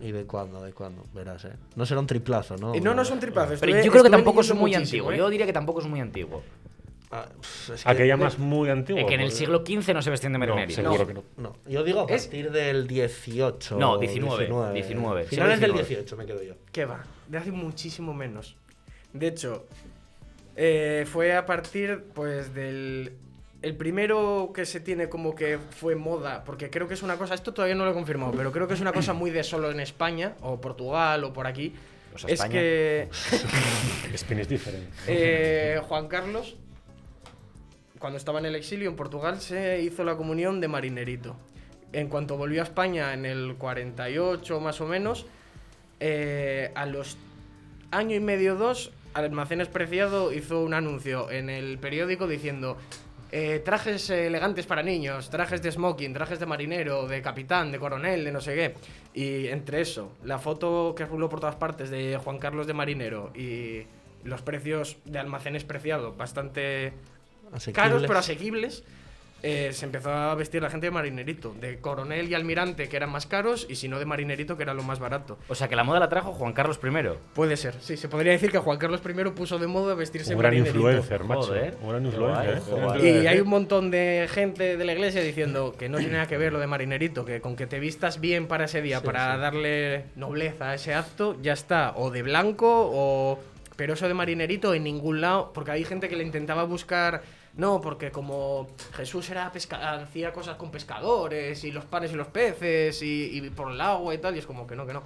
¿Y 0.01 0.13
de 0.13 0.25
cuándo? 0.27 0.63
¿De 0.63 0.73
cuándo? 0.73 1.05
Verás, 1.15 1.45
¿eh? 1.47 1.53
No 1.75 1.87
será 1.87 2.01
un 2.01 2.07
triplazo, 2.07 2.57
¿no? 2.57 2.75
Eh, 2.75 2.81
no, 2.81 2.95
no 2.95 3.05
son 3.05 3.19
tripazos. 3.19 3.59
Pero 3.61 3.73
estuve- 3.73 3.85
yo 3.87 3.91
creo 3.93 4.05
que 4.05 4.11
tampoco 4.11 4.43
es 4.43 4.55
muy 4.55 4.75
antiguo. 4.75 5.11
¿eh? 5.13 5.17
Yo 5.17 5.31
diría 5.31 5.47
que 5.47 5.53
tampoco 5.53 5.81
es 5.81 5.87
muy 5.87 6.01
antiguo. 6.01 6.43
Ah, 7.11 7.25
es 7.73 7.83
que- 7.85 7.89
Aquella 7.89 8.17
más 8.17 8.39
muy 8.39 8.69
antigua. 8.69 9.01
Eh, 9.01 9.07
que 9.07 9.15
en 9.15 9.21
el 9.21 9.27
porque- 9.29 9.37
siglo 9.39 9.63
XV 9.65 9.95
no 9.95 10.03
se 10.03 10.11
vestían 10.11 10.33
de 10.35 10.39
No, 10.41 10.69
seguro 10.69 10.99
No. 10.99 11.07
que 11.07 11.15
no. 11.15 11.23
No, 11.37 11.57
yo 11.67 11.83
digo 11.85 12.01
a 12.09 12.13
Es- 12.13 12.25
partir 12.25 12.51
del 12.51 12.87
18. 12.87 13.79
No, 13.79 13.93
o 13.93 13.99
19, 13.99 14.49
19. 14.75 15.25
Finales 15.25 15.61
del 15.61 15.71
XIX. 15.73 15.89
18 15.89 16.17
me 16.17 16.27
quedo 16.27 16.43
yo. 16.43 16.55
¿Qué 16.73 16.85
va? 16.85 17.05
De 17.29 17.39
hace 17.39 17.53
muchísimo 17.53 18.13
menos. 18.13 18.57
De 19.13 19.29
hecho, 19.29 19.67
eh, 20.57 21.07
fue 21.11 21.35
a 21.37 21.47
partir, 21.47 22.05
pues, 22.13 22.53
del... 22.53 23.13
El 23.63 23.77
primero 23.77 24.53
que 24.55 24.67
se 24.67 24.81
tiene 24.81 25.09
como 25.09 25.35
que 25.35 25.59
fue 25.59 25.97
moda, 25.97 26.45
porque 26.45 26.71
creo 26.71 26.87
que 26.87 26.95
es 26.95 27.03
una 27.03 27.17
cosa, 27.17 27.35
esto 27.35 27.53
todavía 27.55 27.75
no 27.75 27.85
lo 27.85 27.91
he 27.91 27.95
confirmado, 27.95 28.33
pero 28.33 28.53
creo 28.53 28.69
que 28.69 28.75
es 28.75 28.81
una 28.81 28.93
cosa 28.93 29.13
muy 29.13 29.31
de 29.31 29.43
solo 29.43 29.71
en 29.71 29.81
España, 29.81 30.35
o 30.43 30.61
Portugal, 30.61 31.25
o 31.25 31.33
por 31.33 31.47
aquí. 31.47 31.75
O 32.15 32.19
sea, 32.19 32.29
es 32.29 32.35
España. 32.35 32.53
que 32.53 33.09
Spain 34.15 34.41
es 34.41 34.49
diferente. 34.49 34.89
eh, 35.07 35.81
Juan 35.89 36.07
Carlos, 36.09 36.57
cuando 37.99 38.19
estaba 38.19 38.39
en 38.39 38.47
el 38.47 38.55
exilio 38.55 38.89
en 38.91 38.97
Portugal, 38.97 39.41
se 39.41 39.81
hizo 39.81 40.05
la 40.05 40.17
comunión 40.17 40.61
de 40.61 40.69
marinerito. 40.69 41.37
En 41.93 42.09
cuanto 42.09 42.37
volvió 42.37 42.61
a 42.61 42.65
España 42.65 43.15
en 43.15 43.25
el 43.25 43.57
48 43.57 44.61
más 44.61 44.81
o 44.81 44.87
menos, 44.87 45.27
eh, 45.99 46.73
a 46.75 46.85
los 46.87 47.17
año 47.91 48.15
y 48.17 48.21
medio 48.21 48.57
dos, 48.57 48.93
Almacenes 49.15 49.69
Preciado 49.69 50.33
hizo 50.33 50.63
un 50.63 50.75
anuncio 50.75 51.31
en 51.31 51.49
el 51.49 51.79
periódico 51.79 52.27
diciendo 52.29 52.77
eh, 53.33 53.61
trajes 53.65 54.09
elegantes 54.11 54.67
para 54.67 54.83
niños, 54.83 55.31
trajes 55.31 55.61
de 55.63 55.73
smoking, 55.73 56.13
trajes 56.13 56.39
de 56.39 56.47
marinero, 56.47 57.07
de 57.07 57.21
capitán, 57.23 57.73
de 57.73 57.79
coronel, 57.79 58.25
de 58.25 58.33
no 58.33 58.41
sé 58.41 58.55
qué. 58.55 58.75
Y 59.15 59.49
entre 59.49 59.81
eso, 59.81 60.13
la 60.25 60.39
foto 60.39 60.95
que 60.97 61.05
ruló 61.05 61.29
por 61.29 61.41
todas 61.41 61.57
partes 61.57 61.91
de 61.91 62.19
Juan 62.23 62.39
Carlos 62.39 62.67
de 62.67 62.75
marinero 62.75 63.33
y 63.35 63.87
los 64.25 64.43
precios 64.43 64.97
de 65.05 65.19
Almacenes 65.19 65.65
Preciado 65.65 66.15
bastante 66.15 66.93
caros 67.73 68.03
pero 68.07 68.19
asequibles, 68.19 68.85
eh, 69.43 69.71
se 69.73 69.85
empezó 69.85 70.11
a 70.11 70.35
vestir 70.35 70.63
la 70.63 70.71
gente 70.71 70.87
de 70.87 70.91
marinerito, 70.91 71.55
de 71.61 71.79
coronel 71.79 72.29
y 72.29 72.35
almirante 72.35 72.89
que 72.89 72.97
eran 72.97 73.11
más 73.11 73.27
caros 73.27 73.67
y 73.69 73.77
si 73.77 73.89
no 73.89 73.99
de 73.99 74.05
marinerito 74.05 74.57
que 74.57 74.63
era 74.63 74.75
lo 74.75 74.83
más 74.83 74.99
barato. 74.99 75.39
O 75.49 75.55
sea, 75.55 75.69
que 75.69 75.77
la 75.77 75.85
moda 75.85 76.01
la 76.01 76.09
trajo 76.09 76.33
Juan 76.33 76.53
Carlos 76.53 76.81
I. 76.83 76.89
Puede 77.35 77.57
ser, 77.57 77.75
sí, 77.81 77.97
se 77.97 78.09
podría 78.09 78.33
decir 78.33 78.51
que 78.51 78.59
Juan 78.59 78.79
Carlos 78.79 79.01
I 79.07 79.31
puso 79.31 79.59
de 79.59 79.67
moda 79.67 79.95
vestirse 79.95 80.33
Un 80.35 80.41
gran 80.41 80.51
marinerito. 80.53 80.77
influencer, 80.77 81.25
macho. 81.25 81.43
Joder. 81.43 81.77
Un 81.83 81.89
gran 81.91 82.07
influencer. 82.07 82.55
¿eh? 82.57 82.61
Joder, 82.69 83.05
Y 83.05 83.27
hay 83.27 83.41
un 83.41 83.49
montón 83.49 83.91
de 83.91 84.29
gente 84.33 84.77
de 84.77 84.85
la 84.85 84.93
iglesia 84.93 85.21
diciendo 85.23 85.75
que 85.79 85.89
no 85.89 85.99
tiene 85.99 86.15
nada 86.15 86.27
que 86.27 86.39
ver 86.39 86.53
lo 86.53 86.59
de 86.59 86.67
marinerito, 86.67 87.25
que 87.25 87.41
con 87.41 87.57
que 87.57 87.67
te 87.67 87.79
vistas 87.79 88.21
bien 88.21 88.49
para 88.49 88.65
ese 88.65 88.83
día, 88.83 89.03
para 89.03 89.37
darle 89.37 90.07
nobleza 90.17 90.71
a 90.71 90.75
ese 90.75 90.95
acto, 90.95 91.37
ya 91.43 91.53
está, 91.53 91.93
o 91.97 92.11
de 92.11 92.23
blanco 92.23 92.91
o... 92.93 93.39
Pero 93.77 93.93
eso 93.93 94.09
de 94.09 94.15
marinerito 94.15 94.73
en 94.73 94.85
ningún 94.85 95.21
lado, 95.21 95.53
porque 95.53 95.71
hay 95.71 95.85
gente 95.85 96.09
que 96.09 96.17
le 96.17 96.25
intentaba 96.25 96.65
buscar... 96.65 97.23
No, 97.57 97.81
porque 97.81 98.11
como 98.11 98.69
Jesús 98.95 99.31
era 99.31 99.51
pesca 99.51 99.93
hacía 99.95 100.33
cosas 100.33 100.57
con 100.57 100.71
pescadores 100.71 101.65
y 101.65 101.73
los 101.73 101.85
panes 101.87 102.13
y 102.13 102.15
los 102.15 102.29
peces 102.29 103.01
y, 103.03 103.39
y 103.39 103.51
por 103.51 103.73
el 103.73 103.81
agua 103.81 104.15
y 104.15 104.19
tal, 104.19 104.37
y 104.37 104.41
es 104.41 104.47
como 104.47 104.67
que 104.67 104.77
no, 104.77 104.87
que 104.87 104.93
no. 104.93 105.03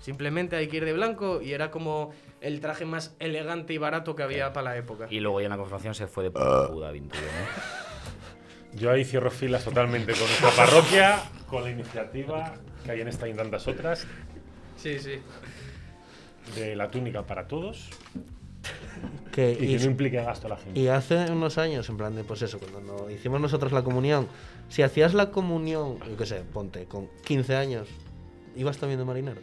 Simplemente 0.00 0.56
hay 0.56 0.68
que 0.68 0.76
ir 0.76 0.84
de 0.84 0.92
blanco 0.92 1.40
y 1.40 1.54
era 1.54 1.70
como 1.70 2.12
el 2.42 2.60
traje 2.60 2.84
más 2.84 3.16
elegante 3.18 3.72
y 3.72 3.78
barato 3.78 4.14
que 4.14 4.22
había 4.22 4.52
para 4.52 4.72
la 4.72 4.76
época. 4.76 5.06
Y 5.08 5.20
luego 5.20 5.40
ya 5.40 5.46
en 5.46 5.50
la 5.52 5.56
confirmación 5.56 5.94
se 5.94 6.06
fue 6.06 6.24
de 6.24 6.30
puta 6.30 6.66
Buda, 6.66 6.90
Vintuyo, 6.90 7.22
¿no? 7.22 8.78
Yo 8.78 8.90
ahí 8.90 9.06
cierro 9.06 9.30
filas 9.30 9.64
totalmente 9.64 10.12
con 10.12 10.20
nuestra 10.20 10.50
parroquia, 10.50 11.22
con 11.48 11.64
la 11.64 11.70
iniciativa 11.70 12.52
que 12.84 12.90
hay 12.90 13.00
en 13.00 13.08
esta 13.08 13.26
y 13.26 13.30
en 13.30 13.38
tantas 13.38 13.66
otras, 13.66 14.06
Sí, 14.76 14.98
sí. 14.98 15.18
de 16.54 16.76
la 16.76 16.90
túnica 16.90 17.22
para 17.22 17.48
todos 17.48 17.88
Que, 19.32 19.52
y 19.52 19.76
que 19.76 19.78
no 19.84 19.90
implique 19.90 20.16
gasto 20.16 20.46
a 20.46 20.50
la 20.50 20.56
gente. 20.56 20.80
Y 20.80 20.88
hace 20.88 21.30
unos 21.30 21.58
años, 21.58 21.86
en 21.90 21.98
plan 21.98 22.14
de, 22.16 22.24
pues 22.24 22.40
eso, 22.40 22.58
cuando 22.58 22.80
no- 22.80 23.10
hicimos 23.10 23.38
nosotros 23.38 23.70
la 23.70 23.82
comunión, 23.82 24.28
si 24.70 24.80
hacías 24.80 25.12
la 25.12 25.30
comunión, 25.30 25.98
yo 26.08 26.16
qué 26.16 26.24
sé, 26.24 26.42
ponte, 26.54 26.86
con 26.86 27.08
15 27.22 27.54
años, 27.54 27.86
¿ibas 28.56 28.78
también 28.78 28.98
de 28.98 29.04
marinero? 29.04 29.42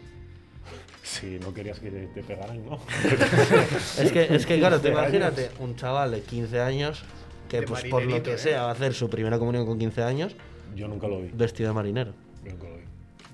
Si 1.04 1.38
no 1.38 1.54
querías 1.54 1.80
que 1.80 1.92
te, 1.92 2.08
te 2.08 2.24
pegaran, 2.24 2.66
¿no? 2.66 2.80
Es 4.00 4.12
que, 4.12 4.34
es 4.34 4.46
que 4.48 4.58
claro, 4.58 4.80
te 4.80 4.88
15 4.90 5.00
años. 5.00 5.14
imagínate 5.14 5.52
un 5.60 5.76
chaval 5.76 6.10
de 6.10 6.22
15 6.22 6.60
años 6.60 7.04
que 7.48 7.60
De 7.60 7.68
pues 7.68 7.84
por 7.84 8.04
lo 8.04 8.24
que 8.24 8.34
¿eh? 8.34 8.38
sea 8.40 8.64
va 8.64 8.70
a 8.70 8.72
hacer 8.72 8.96
su 8.96 9.10
primera 9.12 9.38
comunión 9.38 9.66
con 9.68 9.78
15 9.78 10.02
años 10.02 10.36
Yo 10.76 10.88
nunca 10.88 11.08
lo 11.08 11.22
vi. 11.22 11.30
vestido 11.34 11.70
de 11.70 11.76
marinero. 11.76 12.14
Nunca 12.44 12.68
lo 12.68 12.73
vi. 12.73 12.73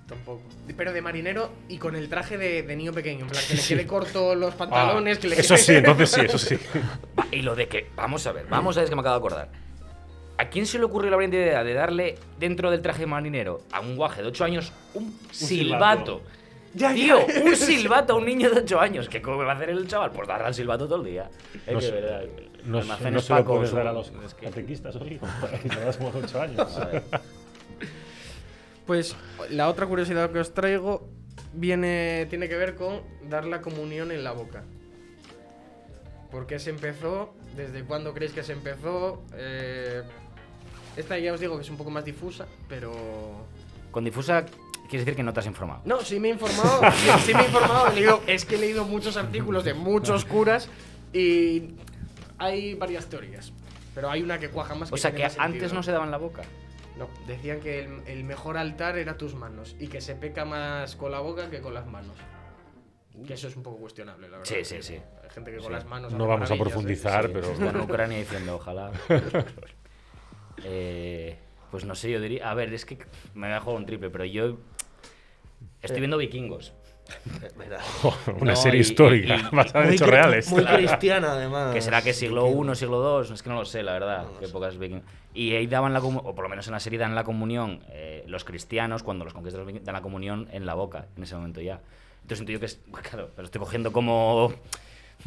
Tampoco. 0.09 0.41
Pero 0.75 0.91
de 0.91 1.01
marinero 1.01 1.51
y 1.69 1.77
con 1.77 1.95
el 1.95 2.09
traje 2.09 2.37
de, 2.37 2.63
de 2.63 2.75
niño 2.75 2.91
pequeño. 2.91 3.21
En 3.25 3.27
plan, 3.29 3.43
que 3.47 3.53
le 3.55 3.61
quede 3.67 3.85
corto 3.87 4.33
los 4.35 4.55
pantalones, 4.55 5.17
Ah, 5.17 5.21
que 5.21 5.27
le 5.27 5.39
eso 5.39 5.53
quede- 5.55 5.63
sí, 5.63 5.73
entonces 5.75 6.09
sí, 6.11 6.21
eso 6.21 6.37
sí. 6.39 6.55
Va, 7.19 7.27
y 7.31 7.41
lo 7.43 7.55
de 7.55 7.67
que, 7.67 7.89
vamos 7.95 8.25
a 8.27 8.31
ver, 8.31 8.45
vamos 8.49 8.75
a 8.75 8.79
ver, 8.79 8.85
es 8.85 8.89
que 8.89 8.95
me 8.95 9.01
acabo 9.01 9.15
de 9.15 9.19
acordar. 9.19 9.49
¿A 10.37 10.49
quién 10.49 10.65
se 10.65 10.79
le 10.79 10.85
ocurrió 10.85 11.11
la 11.11 11.17
brillante 11.17 11.37
idea 11.37 11.63
de 11.63 11.73
darle 11.73 12.15
dentro 12.39 12.71
del 12.71 12.81
traje 12.81 13.01
de 13.01 13.07
marinero 13.07 13.61
a 13.71 13.81
un 13.81 13.95
guaje 13.97 14.21
de 14.21 14.29
8 14.29 14.43
años 14.45 14.71
un, 14.93 15.13
silbato? 15.31 16.21
silbato. 16.21 16.21
Ya, 16.73 16.89
ya. 16.89 16.95
Tío, 16.95 17.19
un 17.43 17.55
silbato 17.55 18.13
a 18.13 18.15
un 18.15 18.25
niño 18.25 18.49
de 18.49 18.61
8 18.61 18.79
años. 18.79 19.09
¿Qué 19.09 19.21
cómo 19.21 19.37
va 19.43 19.51
a 19.51 19.55
hacer 19.55 19.69
el 19.71 19.85
chaval? 19.87 20.11
Pues 20.11 20.27
darle 20.27 20.45
al 20.47 20.53
silbato 20.53 20.85
todo 20.87 20.99
el 20.99 21.03
día. 21.11 21.29
Es 21.67 21.73
No 21.73 21.79
que, 21.79 21.85
se- 21.85 21.91
verdad, 21.91 22.23
No, 22.63 22.81
no 22.83 23.19
se 23.21 23.33
lo 23.33 23.43
puedes 23.45 23.71
dar 23.73 23.87
a 23.87 23.91
los 23.91 24.11
es 24.25 24.33
que- 24.33 24.45
catequistas, 24.45 24.95
oye, 24.95 25.19
que 25.63 25.69
te 25.69 25.79
das 25.79 25.97
como 25.97 26.11
8 26.15 26.41
años. 26.41 26.77
A 26.77 26.85
ver. 26.85 27.03
Pues 28.89 29.15
la 29.51 29.69
otra 29.69 29.85
curiosidad 29.85 30.31
que 30.31 30.39
os 30.39 30.51
traigo 30.51 31.07
viene, 31.53 32.25
tiene 32.27 32.49
que 32.49 32.55
ver 32.57 32.73
con 32.73 33.01
dar 33.29 33.45
la 33.45 33.61
comunión 33.61 34.11
en 34.11 34.23
la 34.23 34.31
boca. 34.31 34.63
¿Por 36.31 36.47
qué 36.47 36.57
se 36.57 36.71
empezó? 36.71 37.35
¿Desde 37.55 37.83
cuándo 37.83 38.15
creéis 38.15 38.33
que 38.33 38.41
se 38.41 38.53
empezó? 38.53 39.21
Eh, 39.35 40.01
esta 40.97 41.19
ya 41.19 41.31
os 41.33 41.39
digo 41.39 41.55
que 41.55 41.61
es 41.61 41.69
un 41.69 41.77
poco 41.77 41.91
más 41.91 42.03
difusa, 42.03 42.47
pero... 42.67 42.91
Con 43.91 44.05
difusa, 44.05 44.43
quieres 44.89 45.05
decir 45.05 45.15
que 45.15 45.21
no 45.21 45.33
te 45.33 45.41
has 45.41 45.45
informado. 45.45 45.81
No, 45.85 46.01
sí 46.01 46.19
me 46.19 46.29
he 46.29 46.31
informado, 46.31 46.81
sí, 46.91 47.09
sí 47.27 47.33
me 47.35 47.41
he 47.41 47.45
informado, 47.45 47.89
he 47.91 47.93
leído- 47.95 48.21
es 48.25 48.43
que 48.43 48.55
he 48.55 48.57
leído 48.57 48.85
muchos 48.85 49.17
artículos 49.17 49.65
de 49.65 49.75
muchos 49.75 50.25
curas 50.25 50.67
y 51.13 51.75
hay 52.39 52.73
varias 52.73 53.05
teorías. 53.05 53.53
Pero 53.93 54.09
hay 54.09 54.23
una 54.23 54.39
que 54.39 54.49
cuaja 54.49 54.73
más 54.73 54.91
O 54.91 54.97
sea, 54.97 55.11
que 55.11 55.19
sentido. 55.29 55.43
antes 55.43 55.73
no 55.73 55.83
se 55.83 55.91
daba 55.91 56.05
en 56.05 56.11
la 56.11 56.17
boca. 56.17 56.41
No, 56.99 57.09
decían 57.25 57.61
que 57.61 57.79
el, 57.79 58.01
el 58.07 58.23
mejor 58.25 58.57
altar 58.57 58.97
era 58.97 59.17
tus 59.17 59.33
manos 59.33 59.75
y 59.79 59.87
que 59.87 60.01
se 60.01 60.15
peca 60.15 60.45
más 60.45 60.95
con 60.95 61.11
la 61.11 61.19
boca 61.21 61.49
que 61.49 61.61
con 61.61 61.73
las 61.73 61.87
manos. 61.87 62.15
Que 63.25 63.33
eso 63.33 63.47
es 63.47 63.55
un 63.55 63.63
poco 63.63 63.77
cuestionable, 63.77 64.29
la 64.29 64.37
verdad. 64.37 64.53
Sí, 64.53 64.63
sí, 64.63 64.81
sí. 64.81 64.93
Hay 65.23 65.29
gente 65.31 65.51
que 65.51 65.57
con 65.57 65.67
Sí. 65.67 65.71
las 65.71 65.85
manos. 65.85 66.13
No 66.13 66.27
vamos 66.27 66.51
a 66.51 66.55
¿eh? 66.55 66.59
profundizar, 66.59 67.25
Sí, 67.25 67.31
pero. 67.33 67.51
Está 67.51 67.69
en 67.69 67.79
Ucrania 67.81 68.17
diciendo, 68.17 68.55
ojalá. 68.55 68.91
Eh, 70.65 71.37
pues 71.71 71.85
no 71.85 71.95
sé, 71.95 72.11
yo 72.11 72.19
diría. 72.19 72.49
A 72.49 72.53
ver, 72.53 72.73
es 72.73 72.85
que 72.85 72.97
me 73.33 73.47
voy 73.47 73.55
a 73.55 73.61
jugar 73.61 73.77
un 73.79 73.85
triple, 73.85 74.09
pero 74.09 74.25
yo. 74.25 74.57
Estoy 75.81 75.99
viendo 75.99 76.17
vikingos. 76.17 76.73
Una 78.41 78.53
No, 78.53 78.55
serie 78.55 78.79
y- 78.79 78.81
histórica, 78.81 79.49
basada 79.51 79.81
en 79.81 79.87
Muy, 79.87 79.95
hechos 79.95 80.07
reales. 80.09 80.49
muy 80.51 80.61
Claro. 80.61 80.77
cristiana, 80.77 81.31
además. 81.33 81.73
Que 81.73 81.81
será 81.81 82.01
que 82.01 82.13
siglo 82.13 82.47
I, 82.47 82.75
siglo 82.75 83.21
II, 83.23 83.33
es 83.33 83.43
que 83.43 83.49
no 83.49 83.55
lo 83.55 83.65
sé, 83.65 83.83
la 83.83 83.93
verdad. 83.93 84.25
qué 84.39 84.45
épocas 84.45 84.77
viking- 84.77 85.01
Y 85.33 85.53
ahí 85.55 85.67
daban 85.67 85.93
la 85.93 86.01
comu- 86.01 86.21
o 86.23 86.33
por 86.35 86.43
lo 86.43 86.49
menos 86.49 86.67
en 86.67 86.73
la 86.73 86.79
serie 86.79 86.97
dan 86.99 87.15
la 87.15 87.23
comunión 87.23 87.81
eh, 87.89 88.23
los 88.27 88.43
cristianos 88.43 89.03
cuando 89.03 89.23
los 89.25 89.33
conquistas 89.33 89.65
los 89.65 89.83
dan 89.83 89.93
la 89.93 90.01
comunión 90.01 90.47
en 90.51 90.65
la 90.65 90.73
boca, 90.73 91.05
en 91.15 91.23
ese 91.23 91.35
momento 91.35 91.61
ya. 91.61 91.79
Entonces 92.21 92.39
siento 92.39 92.51
yo 92.53 92.59
que 92.59 92.65
es. 92.67 92.79
Claro, 93.09 93.29
pero 93.35 93.45
estoy 93.45 93.59
cogiendo 93.59 93.91
como. 93.91 94.53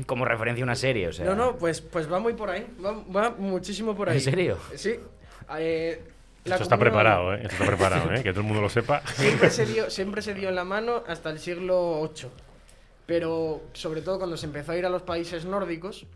como 0.06 0.24
referencia 0.24 0.62
a 0.62 0.66
una 0.66 0.74
serie, 0.74 1.08
o 1.08 1.12
sea. 1.12 1.26
No, 1.26 1.34
no, 1.34 1.56
pues, 1.56 1.80
pues 1.80 2.10
va 2.10 2.18
muy 2.18 2.32
por 2.34 2.50
ahí. 2.50 2.66
Va, 2.84 2.92
va 3.14 3.30
muchísimo 3.30 3.94
por 3.94 4.08
ahí. 4.08 4.16
¿En 4.16 4.22
serio? 4.22 4.58
Sí. 4.74 4.94
Eh, 5.58 6.02
la 6.44 6.55
Esto 6.57 6.64
está 6.64 6.78
preparado, 6.78 7.35
¿eh? 7.35 7.40
Esto 7.42 7.55
está 7.55 7.66
preparado, 7.66 8.12
¿eh? 8.12 8.22
Que 8.22 8.31
todo 8.31 8.40
el 8.40 8.46
mundo 8.46 8.61
lo 8.62 8.68
sepa. 8.68 9.02
Siempre 9.07 9.50
se, 9.50 9.66
dio, 9.66 9.90
siempre 9.90 10.22
se 10.22 10.35
dio 10.35 10.48
en 10.48 10.55
la 10.57 10.64
mano 10.64 11.02
hasta 11.07 11.31
el 11.31 11.38
siglo 11.38 12.00
VIII. 12.14 12.31
Pero 13.07 13.62
sobre 13.72 14.00
todo 14.02 14.18
cuando 14.18 14.37
se 14.37 14.46
empezó 14.46 14.72
a 14.72 14.76
ir 14.76 14.87
a 14.87 14.88
los 14.88 15.02
países 15.02 15.44
nórdicos, 15.44 16.07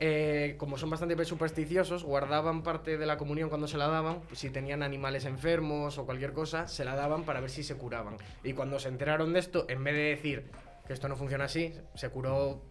eh, 0.00 0.56
como 0.58 0.76
son 0.78 0.90
bastante 0.90 1.22
supersticiosos, 1.24 2.02
guardaban 2.04 2.62
parte 2.62 2.98
de 2.98 3.06
la 3.06 3.16
comunión 3.16 3.48
cuando 3.48 3.68
se 3.68 3.78
la 3.78 3.86
daban. 3.86 4.20
Si 4.32 4.50
tenían 4.50 4.82
animales 4.82 5.24
enfermos 5.24 5.98
o 5.98 6.06
cualquier 6.06 6.32
cosa, 6.32 6.66
se 6.68 6.84
la 6.84 6.96
daban 6.96 7.24
para 7.24 7.40
ver 7.40 7.50
si 7.50 7.62
se 7.62 7.76
curaban. 7.76 8.16
Y 8.42 8.54
cuando 8.54 8.78
se 8.80 8.88
enteraron 8.88 9.32
de 9.32 9.38
esto, 9.40 9.66
en 9.68 9.84
vez 9.84 9.94
de 9.94 10.02
decir 10.02 10.50
que 10.86 10.92
esto 10.94 11.06
no 11.08 11.16
funciona 11.16 11.44
así, 11.44 11.72
se 11.94 12.08
curó 12.08 12.62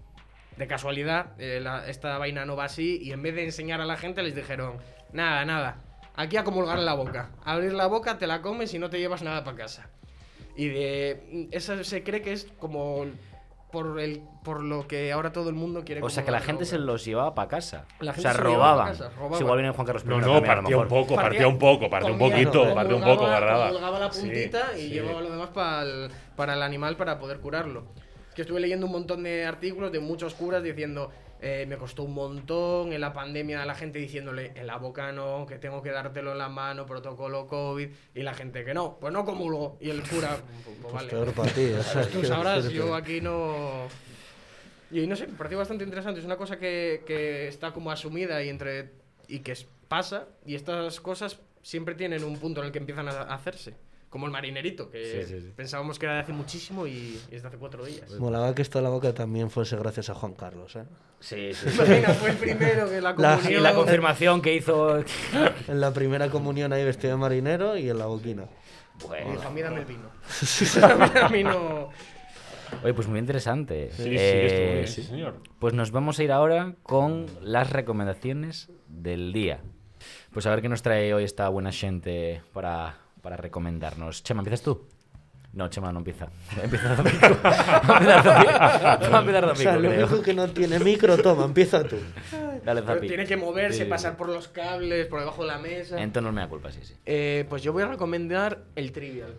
de 0.57 0.67
casualidad, 0.67 1.27
eh, 1.39 1.59
la- 1.61 1.87
esta 1.87 2.17
vaina 2.17 2.45
no 2.45 2.55
va 2.57 2.65
así, 2.65 2.99
y 3.01 3.13
en 3.13 3.21
vez 3.23 3.35
de 3.35 3.45
enseñar 3.45 3.79
a 3.79 3.85
la 3.85 3.95
gente 3.95 4.21
les 4.21 4.35
dijeron, 4.35 4.77
nada, 5.13 5.45
nada, 5.45 5.77
aquí 6.15 6.37
a 6.37 6.43
comulgar 6.43 6.77
en 6.77 6.85
la 6.85 6.93
boca. 6.93 7.29
Abrir 7.43 7.73
la 7.73 7.87
boca, 7.87 8.17
te 8.17 8.27
la 8.27 8.41
comes 8.41 8.73
y 8.73 8.79
no 8.79 8.89
te 8.89 8.99
llevas 8.99 9.21
nada 9.23 9.43
para 9.43 9.57
casa. 9.57 9.89
Y 10.55 10.67
de 10.67 11.47
eso 11.51 11.83
se 11.83 12.03
cree 12.03 12.21
que 12.21 12.33
es 12.33 12.47
como 12.59 13.05
por 13.71 14.01
el 14.01 14.21
por 14.43 14.61
lo 14.61 14.85
que 14.85 15.13
ahora 15.13 15.31
todo 15.31 15.47
el 15.47 15.55
mundo 15.55 15.83
quiere 15.85 16.01
O 16.01 16.09
sea, 16.09 16.25
que 16.25 16.31
la 16.31 16.41
gente 16.41 16.65
se 16.65 16.77
los 16.77 17.05
llevaba 17.05 17.33
para 17.33 17.47
casa. 17.47 17.85
La 18.01 18.11
o 18.11 18.13
gente 18.13 18.21
sea, 18.29 18.33
se 18.33 18.37
robaban. 18.39 18.87
casa, 18.89 19.09
robaban. 19.15 19.37
Sí, 19.37 19.43
igual 19.45 19.59
viene 19.59 19.73
Juan 19.73 19.85
Carlos 19.87 20.03
I 20.03 20.07
No, 20.09 20.17
no, 20.19 20.21
también, 20.33 20.43
partía 20.55 20.77
un 20.77 20.87
poco, 20.89 21.15
partía 21.15 21.47
un 21.47 21.57
poco, 21.57 21.89
partía 21.89 22.11
un 22.11 22.19
poquito, 22.19 22.73
partía 22.75 22.95
un 22.97 23.03
poco, 23.03 23.21
guardaba. 23.27 23.67
comulgaba 23.67 23.99
la 23.99 24.11
Sí, 24.11 24.21
puntita 24.25 24.73
y 24.77 24.81
sí. 24.81 24.89
llevaba 24.89 25.21
lo 25.21 25.31
demás 25.31 25.49
pa'l- 25.53 26.09
para 26.35 26.55
el 26.55 26.61
animal 26.63 26.97
para 26.97 27.17
poder 27.17 27.39
curarlo. 27.39 27.85
Que 28.35 28.41
estuve 28.41 28.59
leyendo 28.59 28.85
un 28.87 28.91
montón 28.91 29.23
de 29.23 29.45
artículos 29.45 29.91
de 29.91 29.99
muchos 30.01 30.33
curas 30.33 30.61
diciendo 30.63 31.09
eh, 31.43 31.65
me 31.67 31.77
costó 31.77 32.03
un 32.03 32.13
montón 32.13 32.93
en 32.93 33.01
la 33.01 33.13
pandemia 33.13 33.65
la 33.65 33.73
gente 33.73 33.97
diciéndole 33.97 34.51
en 34.55 34.67
la 34.67 34.77
boca 34.77 35.11
no, 35.11 35.47
que 35.47 35.57
tengo 35.57 35.81
que 35.81 35.89
dártelo 35.89 36.33
en 36.33 36.37
la 36.37 36.49
mano, 36.49 36.85
protocolo 36.85 37.47
COVID 37.47 37.89
y 38.13 38.21
la 38.21 38.35
gente 38.35 38.63
que 38.63 38.75
no, 38.75 38.99
pues 38.99 39.11
no 39.11 39.25
comulgo 39.25 39.75
y 39.81 39.89
el 39.89 40.03
cura 40.03 40.37
pues, 40.63 40.77
pues 40.79 40.93
vale. 40.93 41.09
Peor 41.09 41.33
para 41.33 41.51
ti. 41.51 41.71
o 41.71 41.81
sea, 41.81 42.07
Tú 42.07 42.23
sabrás, 42.25 42.69
yo 42.69 42.93
aquí 42.95 43.21
no. 43.21 43.87
Y 44.91 45.07
no 45.07 45.15
sé, 45.15 45.25
me 45.25 45.33
pareció 45.33 45.57
bastante 45.57 45.83
interesante. 45.83 46.19
Es 46.19 46.25
una 46.27 46.37
cosa 46.37 46.59
que, 46.59 47.01
que 47.07 47.47
está 47.47 47.71
como 47.71 47.89
asumida 47.89 48.43
y 48.43 48.49
entre 48.49 48.91
y 49.27 49.39
que 49.39 49.57
pasa. 49.87 50.27
Y 50.45 50.53
estas 50.53 50.99
cosas 51.01 51.39
siempre 51.63 51.95
tienen 51.95 52.23
un 52.23 52.37
punto 52.37 52.61
en 52.61 52.67
el 52.67 52.71
que 52.71 52.79
empiezan 52.79 53.07
a 53.07 53.21
hacerse. 53.21 53.73
Como 54.11 54.25
el 54.27 54.31
marinerito, 54.33 54.91
que 54.91 55.03
Sí, 55.05 55.23
sí, 55.33 55.41
sí. 55.41 55.53
pensábamos 55.55 55.97
que 55.97 56.05
era 56.05 56.15
de 56.15 56.21
hace 56.21 56.33
muchísimo 56.33 56.85
y, 56.85 57.17
y 57.31 57.35
es 57.35 57.41
de 57.41 57.47
hace 57.47 57.57
cuatro 57.57 57.83
días. 57.85 58.11
Molaba 58.19 58.53
que 58.53 58.61
esto 58.61 58.77
de 58.77 58.83
la 58.83 58.89
boca 58.89 59.13
también 59.13 59.49
fuese 59.49 59.75
gracias 59.77 60.09
a 60.09 60.13
Juan 60.13 60.33
Carlos, 60.33 60.75
¿eh? 60.75 60.83
Sí, 61.21 61.53
sí. 61.53 61.69
sí. 61.69 61.75
Imagina, 61.81 62.09
fue 62.15 62.29
el 62.31 62.35
primero 62.37 62.89
que 62.89 62.99
la 63.01 63.15
La- 63.17 63.35
comunión. 63.37 63.53
Y 63.53 63.63
la 63.63 63.73
confirmación 63.73 64.41
que 64.41 64.53
hizo. 64.53 64.99
En 65.69 65.79
la 65.81 65.91
primera 65.93 66.29
comunión 66.29 66.73
ahí 66.73 66.83
vestido 66.83 67.13
de 67.13 67.17
marinero 67.17 67.77
y 67.77 67.89
en 67.89 67.97
la 67.97 68.05
boquina. 68.05 68.45
Bueno. 69.07 69.31
dijo, 69.31 69.47
a 69.47 69.49
mí 69.49 69.61
dame 69.61 69.79
el 69.79 69.85
vino. 69.85 70.09
Dame 70.81 71.19
a 71.19 71.29
mí 71.29 71.43
no. 71.43 71.89
Oye, 72.83 72.93
pues 72.93 73.07
muy 73.07 73.19
interesante. 73.19 73.91
Sí, 73.91 74.03
sí, 74.03 74.09
Eh, 74.17 74.45
esto 74.45 74.61
muy 74.61 74.73
bien, 74.75 74.87
sí, 74.87 75.03
señor. 75.03 75.41
Pues 75.59 75.73
nos 75.73 75.91
vamos 75.91 76.19
a 76.19 76.23
ir 76.23 76.31
ahora 76.33 76.75
con 76.83 77.25
las 77.41 77.69
recomendaciones 77.69 78.69
del 78.87 79.31
día. 79.33 79.61
Pues 80.33 80.45
a 80.45 80.49
ver 80.51 80.61
qué 80.61 80.69
nos 80.69 80.81
trae 80.81 81.13
hoy 81.13 81.23
esta 81.23 81.47
buena 81.49 81.71
gente 81.71 82.41
para, 82.53 82.97
para 83.21 83.37
recomendarnos. 83.37 84.23
Chema, 84.23 84.41
¿empiezas 84.41 84.61
tú? 84.63 84.87
No, 85.53 85.67
Chema 85.69 85.91
no 85.91 85.99
empieza. 85.99 86.29
Empieza 86.63 86.95
Zapico. 86.95 87.37
Va 87.43 87.89
a 87.97 89.19
empezar 89.19 89.19
empezar 89.21 89.45
O 89.45 89.55
sea, 89.55 89.75
lo 89.77 89.89
único 89.89 90.21
que 90.21 90.33
no 90.33 90.47
tiene 90.49 90.79
micro, 90.79 91.17
toma, 91.17 91.43
empieza 91.45 91.83
tú. 91.83 91.97
Dale, 92.63 92.81
Pero 92.83 92.95
Zapi. 92.95 93.07
tiene 93.07 93.25
que 93.25 93.35
moverse, 93.35 93.83
Sí. 93.83 93.89
pasar 93.89 94.15
por 94.15 94.29
los 94.29 94.47
cables, 94.47 95.07
por 95.07 95.19
debajo 95.19 95.41
de 95.41 95.47
la 95.49 95.57
mesa. 95.57 96.01
En 96.01 96.13
tono 96.13 96.27
no 96.29 96.33
me 96.33 96.41
da 96.41 96.47
culpa, 96.47 96.71
sí, 96.71 96.79
sí. 96.83 96.93
Eh, 97.05 97.45
pues 97.49 97.63
yo 97.63 97.73
voy 97.73 97.83
a 97.83 97.87
recomendar 97.87 98.59
el 98.75 98.91
Trivial. 98.93 99.33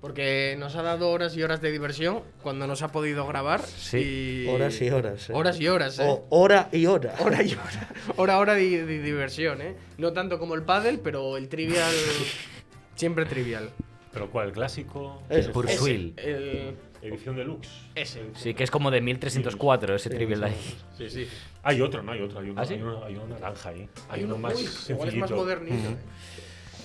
Porque 0.00 0.54
nos 0.58 0.76
ha 0.76 0.82
dado 0.82 1.10
horas 1.10 1.36
y 1.36 1.42
horas 1.42 1.60
de 1.60 1.72
diversión 1.72 2.20
cuando 2.42 2.68
nos 2.68 2.82
ha 2.82 2.92
podido 2.92 3.26
grabar. 3.26 3.62
Sí. 3.62 4.44
y- 4.46 4.48
Horas 4.48 4.80
y 4.80 4.90
horas, 4.90 5.30
¿eh? 5.30 5.32
Horas 5.34 5.58
y 5.58 5.66
horas, 5.66 5.98
¿eh? 5.98 6.04
O 6.06 6.26
hora 6.30 6.68
y 6.70 6.86
hora. 6.86 7.14
Hora 7.18 7.42
y 7.42 7.52
hora. 7.54 7.88
Hora, 8.16 8.38
hora 8.38 8.54
de, 8.54 8.84
de 8.86 9.02
diversión, 9.02 9.60
¿eh? 9.62 9.74
No 9.98 10.12
tanto 10.12 10.38
como 10.38 10.54
el 10.54 10.62
paddle, 10.62 10.98
pero 11.02 11.36
el 11.36 11.48
Trivial. 11.48 11.90
siempre 12.96 13.24
Trivial. 13.26 13.70
¿Pero 14.12 14.30
cuál? 14.30 14.48
¿El 14.48 14.52
clásico? 14.54 15.22
Ese, 15.28 15.52
Swill. 15.76 16.14
el- 16.16 16.74
Edición 17.02 17.36
deluxe. 17.36 17.68
ese. 17.94 18.22
Sí, 18.34 18.54
que 18.54 18.64
es 18.64 18.70
como 18.70 18.90
de 18.90 19.00
1304 19.00 19.94
ese 19.94 20.10
trivial 20.10 20.40
de 20.40 20.46
ahí. 20.46 20.76
Sí, 20.96 21.08
sí. 21.10 21.28
Hay 21.62 21.80
otro, 21.82 22.02
¿no? 22.02 22.10
Hay 22.12 22.22
otro. 22.22 22.40
Hay 22.40 22.50
uno, 22.50 22.60
¿Ah, 22.60 22.64
sí? 22.64 22.74
hay 22.74 22.82
uno, 22.82 23.04
hay 23.04 23.14
uno 23.14 23.26
naranja 23.28 23.68
ahí. 23.68 23.88
Hay, 24.08 24.20
Hay 24.20 24.24
uno, 24.24 24.38
más 24.38 24.54
uy, 24.54 24.60
igual 24.62 24.72
es 24.74 24.80
sencillito. 24.80 25.20
más 25.20 25.30
modernito. 25.30 25.88
¿eh? 25.90 25.96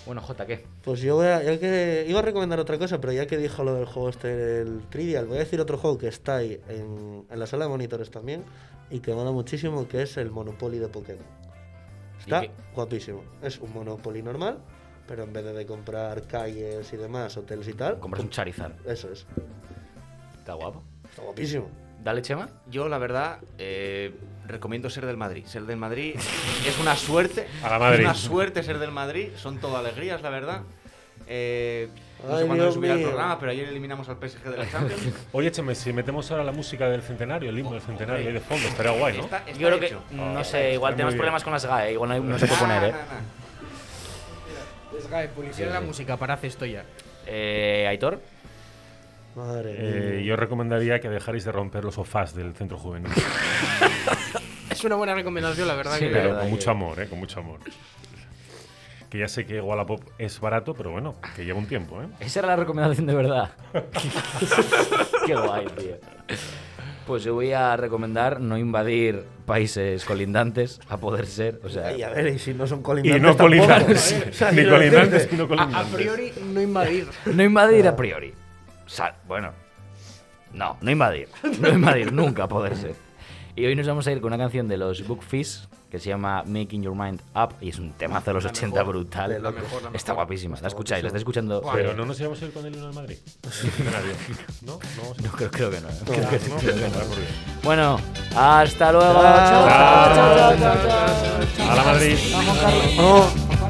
Bueno, 0.06 0.22
J, 0.22 0.46
¿qué? 0.46 0.66
Pues 0.84 1.00
yo 1.02 1.16
voy 1.16 1.28
a, 1.28 1.42
ya 1.42 1.60
que 1.60 2.06
iba 2.08 2.20
a 2.20 2.22
recomendar 2.24 2.60
otra 2.60 2.78
cosa, 2.78 3.00
pero 3.00 3.14
ya 3.14 3.26
que 3.26 3.38
dijo 3.38 3.64
lo 3.64 3.74
del 3.76 3.86
juego 3.86 4.10
este, 4.10 4.62
el 4.62 4.82
Trivial, 4.90 5.26
voy 5.28 5.38
a 5.38 5.40
decir 5.40 5.62
otro 5.62 5.78
juego 5.78 5.98
que 5.98 6.08
está 6.08 6.38
ahí 6.38 6.60
en, 6.68 7.26
en 7.30 7.40
la 7.40 7.48
sala 7.48 7.66
de 7.66 7.70
monitores 7.70 8.12
también 8.12 8.44
y 8.90 9.00
que 9.00 9.14
mola 9.14 9.32
muchísimo, 9.32 9.88
que 9.88 10.02
es 10.02 10.18
el 10.18 10.30
Monopoly 10.32 10.78
de 10.80 10.88
Pokémon. 10.90 11.24
Está 12.20 12.44
guapísimo. 12.76 13.24
Es 13.42 13.60
un 13.60 13.72
Monopoly 13.74 14.22
normal, 14.22 14.60
pero 15.08 15.24
en 15.24 15.34
vez 15.34 15.44
de, 15.44 15.66
comprar 15.66 16.28
calles 16.28 16.92
y 16.94 16.98
demás, 16.98 17.36
hoteles 17.38 17.68
y 17.68 17.74
tal, 17.74 18.00
Compras 18.00 18.24
un 18.24 18.30
Charizard. 18.30 18.74
eso 18.86 19.12
es. 19.12 19.26
Está 20.38 20.54
guapo. 20.54 20.84
Está 21.10 21.22
guapísimo. 21.22 21.70
Dale, 22.04 22.22
Chema. 22.22 22.50
Yo, 22.68 22.90
la 22.90 22.98
verdad, 22.98 23.40
eh, 23.60 24.16
recomiendo 24.48 24.90
ser 24.90 25.06
del 25.06 25.18
Madrid. 25.18 25.46
Ser 25.46 25.64
del 25.64 25.78
Madrid 25.78 26.16
es 26.68 26.80
una 26.80 26.96
suerte. 26.96 27.48
A 27.64 27.70
la 27.70 27.80
Madrid. 27.80 28.00
Es 28.00 28.06
una 28.06 28.16
suerte 28.16 28.64
ser 28.64 28.80
del 28.80 28.92
Madrid. 28.92 29.30
Son 29.36 29.60
todo 29.60 29.78
alegrías, 29.78 30.22
la 30.22 30.30
verdad. 30.30 30.64
Eh, 31.28 31.90
no 32.28 32.34
Ay, 32.36 32.42
sé 32.42 32.48
cuándo 32.48 32.72
subirá 32.72 32.94
el 32.96 33.04
programa, 33.04 33.40
pero 33.40 33.52
ayer 33.52 33.70
eliminamos 33.70 34.10
al 34.10 34.18
PSG 34.18 34.44
de 34.44 34.58
la 34.58 34.70
Champions. 34.70 35.02
Oye, 35.32 35.52
Cheme, 35.52 35.76
si 35.76 35.94
metemos 35.94 36.30
ahora 36.32 36.44
la 36.44 36.52
música 36.52 36.90
del 36.90 37.02
centenario, 37.02 37.50
el 37.50 37.58
himno 37.58 37.72
del 37.74 37.82
centenario 37.82 38.28
ahí 38.28 38.34
de 38.34 38.40
fondo, 38.40 38.68
estaría 38.68 38.92
guay, 38.92 39.18
¿no? 39.18 39.24
Está, 39.24 39.38
está 39.38 39.52
Yo 39.52 39.68
creo 39.68 39.80
que, 39.80 39.86
hecho. 39.88 40.02
no 40.12 40.44
sé, 40.44 40.74
igual 40.74 40.96
tenemos 40.96 41.16
problemas 41.16 41.44
con 41.44 41.54
las 41.54 41.66
GAE, 41.66 41.94
igual 41.94 42.10
no, 42.10 42.20
no 42.20 42.40
se 42.40 42.48
puede 42.48 42.60
poner, 42.60 42.84
¿eh? 42.84 42.92
Nah, 42.92 42.98
nah, 42.98 43.41
nah. 45.02 45.06
Es 45.06 45.10
Gae, 45.12 45.28
policía 45.30 45.68
de 45.68 45.74
la 45.74 45.82
música, 45.82 46.18
parad 46.18 46.44
esto 46.46 46.66
ya. 46.66 46.84
eh 47.26 47.86
Aitor, 47.88 48.20
Madre 49.36 49.76
Eh, 49.78 50.12
mía. 50.18 50.26
yo 50.26 50.36
recomendaría 50.36 51.00
que 51.00 51.08
dejarais 51.10 51.46
de 51.46 51.52
romper 51.54 51.86
los 51.86 51.96
sofás 51.96 52.36
del 52.36 52.54
centro 52.54 52.78
juvenil. 52.78 53.12
Es 54.70 54.84
una 54.86 54.96
buena 54.96 55.14
recomendación, 55.14 55.68
la 55.68 55.76
verdad 55.76 55.94
Sí, 55.98 56.06
que. 56.06 56.12
pero 56.12 56.24
verdad 56.30 56.40
con 56.40 56.48
que- 56.48 56.52
mucho 56.56 56.72
amor, 56.72 57.00
¿eh? 57.02 57.08
Con 57.08 57.20
mucho 57.20 57.40
amor. 57.40 57.60
Que 59.10 59.20
ya 59.20 59.28
sé 59.28 59.46
que 59.46 59.60
Wallapop 59.62 60.02
es 60.18 60.40
barato, 60.40 60.74
pero 60.74 60.92
bueno, 60.92 61.16
que 61.36 61.44
lleva 61.46 61.60
un 61.60 61.68
tiempo, 61.68 62.02
¿eh? 62.02 62.08
esa 62.22 62.40
era 62.40 62.48
la 62.50 62.56
recomendación 62.56 63.06
de 63.06 63.14
verdad. 63.14 63.52
Qué 65.26 65.36
guay, 65.36 65.66
tío. 65.78 65.98
Pues 67.08 67.24
yo 67.24 67.34
voy 67.34 67.52
a 67.52 67.76
recomendar 67.78 68.40
no 68.40 68.58
invadir 68.58 69.24
países 69.46 70.06
colindantes, 70.06 70.80
a 70.88 70.98
poder 70.98 71.26
ser. 71.26 71.60
O 71.64 71.70
sea, 71.70 71.96
Y 71.98 72.04
a 72.04 72.10
ver, 72.10 72.28
y 72.28 72.40
si 72.40 72.54
no 72.54 72.68
son 72.68 72.80
Y 72.80 72.84
colindantes. 72.84 73.22
no 73.22 73.28
tampoco, 73.36 73.44
colindantes. 73.50 74.12
¿eh? 74.12 74.28
O 74.30 74.34
sea, 74.34 74.52
Ni 74.52 74.66
colindantes 74.70 75.32
ni 75.32 75.38
no 75.38 75.44
A, 75.44 75.46
a 75.46 75.50
colindantes. 75.50 75.94
priori, 75.96 76.32
no 76.54 76.62
invadir. 76.62 77.08
no 77.26 77.44
invadir 77.44 77.88
a 77.88 77.96
priori. 77.96 78.34
Sal- 78.86 79.16
bueno, 79.28 79.52
no, 80.54 80.78
no 80.82 80.92
invadir. 80.92 81.28
No 81.60 81.70
invadir, 81.70 82.14
nunca 82.14 82.44
a 82.44 82.48
poder 82.48 82.76
ser. 82.78 82.94
Y 83.56 83.66
hoy 83.66 83.76
nos 83.76 83.88
vamos 83.88 84.06
a 84.08 84.12
ir 84.12 84.22
con 84.22 84.28
una 84.34 84.38
canción 84.42 84.68
de 84.68 84.78
los 84.78 85.06
Bookfish 85.08 85.68
que 85.92 86.00
se 86.00 86.08
llama 86.10 86.42
Making 86.48 86.84
Your 86.84 86.96
Mind 86.96 87.22
Up 87.36 87.56
y 87.60 87.70
es 87.70 87.78
un 87.78 87.92
temazo 87.92 88.32
de 88.32 88.36
los 88.36 88.46
80 88.46 88.82
brutal. 88.84 89.44
La 89.44 89.52
mejor, 89.52 89.84
la 89.84 89.90
Está 89.94 90.14
mejor. 90.14 90.26
guapísima, 90.26 90.58
la 90.62 90.70
escucháis, 90.70 91.04
la 91.04 91.08
estáis 91.08 91.22
escuchando. 91.22 91.62
Pero 91.74 91.94
no 91.94 92.06
nos 92.06 92.18
íbamos 92.20 92.42
a 92.42 92.46
ir 92.46 92.54
con 92.54 92.66
el 92.66 92.74
himno 92.74 92.86
del 92.88 92.96
Madrid. 92.96 93.18
¿No? 94.62 94.74
No 94.74 94.80
vamos 95.02 95.18
a 95.18 95.22
ir. 95.22 95.28
No, 95.28 95.32
creo, 95.34 95.52
creo 95.52 95.70
que 95.70 95.82
no. 95.82 95.90
¿eh? 95.90 95.94
Bueno, 97.64 98.00
hasta 98.36 98.92
luego. 98.94 99.14
Chao. 99.22 99.68
Chao, 99.68 100.16
chao, 100.16 100.36
chao, 100.38 100.58
chao, 100.58 100.76
chao. 101.58 101.72
A 101.72 101.76
la 101.76 101.84
Madrid. 101.84 102.18
No. 102.98 103.52
And 103.52 103.61